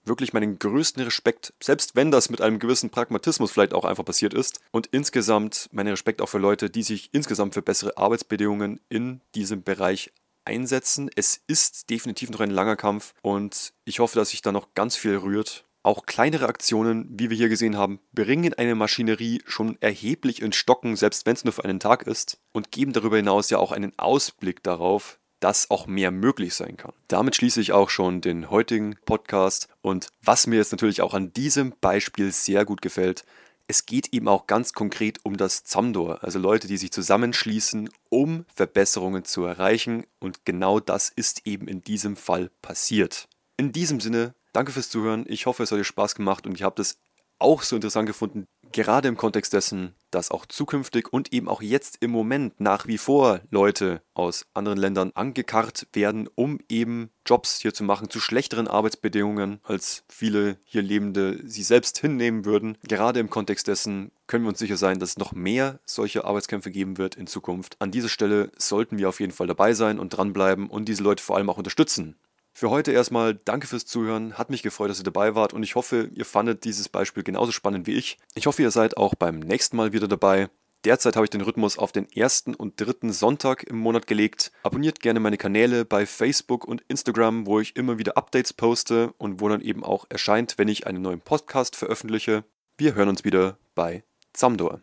wirklich 0.05 0.33
meinen 0.33 0.59
größten 0.59 1.03
Respekt, 1.03 1.53
selbst 1.61 1.95
wenn 1.95 2.11
das 2.11 2.29
mit 2.29 2.41
einem 2.41 2.59
gewissen 2.59 2.89
Pragmatismus 2.89 3.51
vielleicht 3.51 3.73
auch 3.73 3.85
einfach 3.85 4.05
passiert 4.05 4.33
ist. 4.33 4.59
Und 4.71 4.87
insgesamt 4.87 5.69
meinen 5.71 5.89
Respekt 5.89 6.21
auch 6.21 6.29
für 6.29 6.39
Leute, 6.39 6.69
die 6.69 6.83
sich 6.83 7.09
insgesamt 7.13 7.53
für 7.53 7.61
bessere 7.61 7.97
Arbeitsbedingungen 7.97 8.79
in 8.89 9.21
diesem 9.35 9.63
Bereich 9.63 10.11
einsetzen. 10.45 11.09
Es 11.15 11.41
ist 11.47 11.89
definitiv 11.89 12.29
noch 12.29 12.41
ein 12.41 12.51
langer 12.51 12.75
Kampf 12.75 13.13
und 13.21 13.73
ich 13.85 13.99
hoffe, 13.99 14.17
dass 14.17 14.29
sich 14.31 14.41
da 14.41 14.51
noch 14.51 14.73
ganz 14.73 14.95
viel 14.95 15.15
rührt. 15.15 15.65
Auch 15.85 16.05
kleinere 16.05 16.47
Aktionen, 16.47 17.07
wie 17.09 17.29
wir 17.29 17.35
hier 17.35 17.49
gesehen 17.49 17.77
haben, 17.77 17.99
bringen 18.13 18.53
eine 18.53 18.73
Maschinerie 18.73 19.41
schon 19.45 19.77
erheblich 19.81 20.41
ins 20.41 20.55
Stocken, 20.55 20.95
selbst 20.95 21.25
wenn 21.25 21.33
es 21.33 21.43
nur 21.43 21.51
für 21.51 21.65
einen 21.65 21.81
Tag 21.81 22.07
ist, 22.07 22.39
und 22.53 22.71
geben 22.71 22.93
darüber 22.93 23.17
hinaus 23.17 23.49
ja 23.49 23.57
auch 23.57 23.73
einen 23.73 23.97
Ausblick 23.99 24.63
darauf, 24.63 25.19
dass 25.43 25.69
auch 25.69 25.87
mehr 25.87 26.11
möglich 26.11 26.55
sein 26.55 26.77
kann. 26.77 26.93
Damit 27.09 27.35
schließe 27.35 27.59
ich 27.59 27.73
auch 27.73 27.89
schon 27.89 28.21
den 28.21 28.49
heutigen 28.49 28.95
Podcast 29.05 29.67
und 29.81 30.07
was 30.21 30.47
mir 30.47 30.55
jetzt 30.55 30.71
natürlich 30.71 31.01
auch 31.01 31.13
an 31.13 31.33
diesem 31.33 31.73
Beispiel 31.81 32.31
sehr 32.31 32.63
gut 32.63 32.81
gefällt, 32.81 33.25
es 33.67 33.85
geht 33.85 34.13
eben 34.13 34.29
auch 34.29 34.47
ganz 34.47 34.71
konkret 34.71 35.19
um 35.23 35.35
das 35.35 35.65
Zamdor, 35.65 36.23
also 36.23 36.39
Leute, 36.39 36.67
die 36.67 36.77
sich 36.77 36.91
zusammenschließen, 36.91 37.89
um 38.07 38.45
Verbesserungen 38.55 39.25
zu 39.25 39.43
erreichen 39.43 40.05
und 40.19 40.45
genau 40.45 40.79
das 40.79 41.09
ist 41.09 41.45
eben 41.45 41.67
in 41.67 41.81
diesem 41.81 42.15
Fall 42.15 42.49
passiert. 42.61 43.27
In 43.57 43.73
diesem 43.73 43.99
Sinne, 43.99 44.35
danke 44.53 44.71
fürs 44.71 44.89
Zuhören, 44.89 45.25
ich 45.27 45.45
hoffe, 45.45 45.63
es 45.63 45.71
hat 45.73 45.79
euch 45.79 45.87
Spaß 45.87 46.15
gemacht 46.15 46.47
und 46.47 46.55
ich 46.55 46.63
habe 46.63 46.75
das 46.77 46.97
auch 47.39 47.63
so 47.63 47.75
interessant 47.75 48.07
gefunden, 48.07 48.47
gerade 48.73 49.07
im 49.07 49.15
Kontext 49.15 49.53
dessen, 49.53 49.95
dass 50.11 50.31
auch 50.31 50.45
zukünftig 50.45 51.11
und 51.13 51.31
eben 51.31 51.47
auch 51.47 51.61
jetzt 51.61 51.97
im 52.01 52.11
Moment 52.11 52.59
nach 52.59 52.87
wie 52.87 52.97
vor 52.97 53.39
Leute 53.49 54.01
aus 54.13 54.45
anderen 54.53 54.77
Ländern 54.77 55.11
angekarrt 55.15 55.87
werden, 55.93 56.27
um 56.35 56.59
eben 56.67 57.09
Jobs 57.25 57.59
hier 57.59 57.73
zu 57.73 57.83
machen 57.83 58.09
zu 58.09 58.19
schlechteren 58.19 58.67
Arbeitsbedingungen, 58.67 59.59
als 59.63 60.03
viele 60.09 60.57
hier 60.65 60.81
Lebende 60.81 61.39
sie 61.45 61.63
selbst 61.63 61.99
hinnehmen 61.99 62.45
würden. 62.45 62.77
Gerade 62.87 63.19
im 63.19 63.29
Kontext 63.29 63.67
dessen 63.67 64.11
können 64.27 64.43
wir 64.43 64.49
uns 64.49 64.59
sicher 64.59 64.77
sein, 64.77 64.99
dass 64.99 65.11
es 65.11 65.17
noch 65.17 65.31
mehr 65.31 65.79
solche 65.85 66.25
Arbeitskämpfe 66.25 66.71
geben 66.71 66.97
wird 66.97 67.15
in 67.15 67.27
Zukunft. 67.27 67.77
An 67.79 67.91
dieser 67.91 68.09
Stelle 68.09 68.51
sollten 68.57 68.97
wir 68.97 69.09
auf 69.09 69.19
jeden 69.19 69.31
Fall 69.31 69.47
dabei 69.47 69.73
sein 69.73 69.99
und 69.99 70.09
dranbleiben 70.09 70.69
und 70.69 70.85
diese 70.89 71.03
Leute 71.03 71.23
vor 71.23 71.37
allem 71.37 71.49
auch 71.49 71.57
unterstützen. 71.57 72.17
Für 72.55 72.69
heute 72.69 72.91
erstmal 72.91 73.33
danke 73.33 73.65
fürs 73.65 73.87
Zuhören. 73.87 74.37
Hat 74.37 74.51
mich 74.51 74.61
gefreut, 74.61 74.91
dass 74.91 74.99
ihr 74.99 75.03
dabei 75.03 75.33
wart 75.33 75.53
und 75.53 75.63
ich 75.63 75.73
hoffe, 75.73 76.11
ihr 76.13 76.23
fandet 76.23 76.63
dieses 76.65 76.87
Beispiel 76.87 77.23
genauso 77.23 77.51
spannend 77.51 77.87
wie 77.87 77.93
ich. 77.93 78.19
Ich 78.35 78.45
hoffe, 78.45 78.61
ihr 78.61 78.69
seid 78.69 78.95
auch 78.95 79.15
beim 79.15 79.39
nächsten 79.39 79.75
Mal 79.75 79.91
wieder 79.91 80.07
dabei. 80.07 80.49
Derzeit 80.85 81.15
habe 81.15 81.25
ich 81.25 81.31
den 81.31 81.41
Rhythmus 81.41 81.79
auf 81.79 81.91
den 81.91 82.11
ersten 82.11 82.53
und 82.53 82.79
dritten 82.79 83.11
Sonntag 83.11 83.63
im 83.63 83.77
Monat 83.77 84.05
gelegt. 84.05 84.51
Abonniert 84.61 84.99
gerne 84.99 85.19
meine 85.19 85.37
Kanäle 85.37 85.83
bei 85.83 86.05
Facebook 86.05 86.65
und 86.65 86.83
Instagram, 86.89 87.47
wo 87.47 87.59
ich 87.59 87.75
immer 87.75 87.97
wieder 87.97 88.17
Updates 88.17 88.53
poste 88.53 89.13
und 89.17 89.41
wo 89.41 89.49
dann 89.49 89.61
eben 89.61 89.83
auch 89.83 90.05
erscheint, 90.09 90.57
wenn 90.57 90.67
ich 90.67 90.85
einen 90.85 91.01
neuen 91.01 91.21
Podcast 91.21 91.75
veröffentliche. 91.75 92.43
Wir 92.77 92.93
hören 92.93 93.09
uns 93.09 93.23
wieder 93.23 93.57
bei 93.73 94.03
Zamdor. 94.33 94.81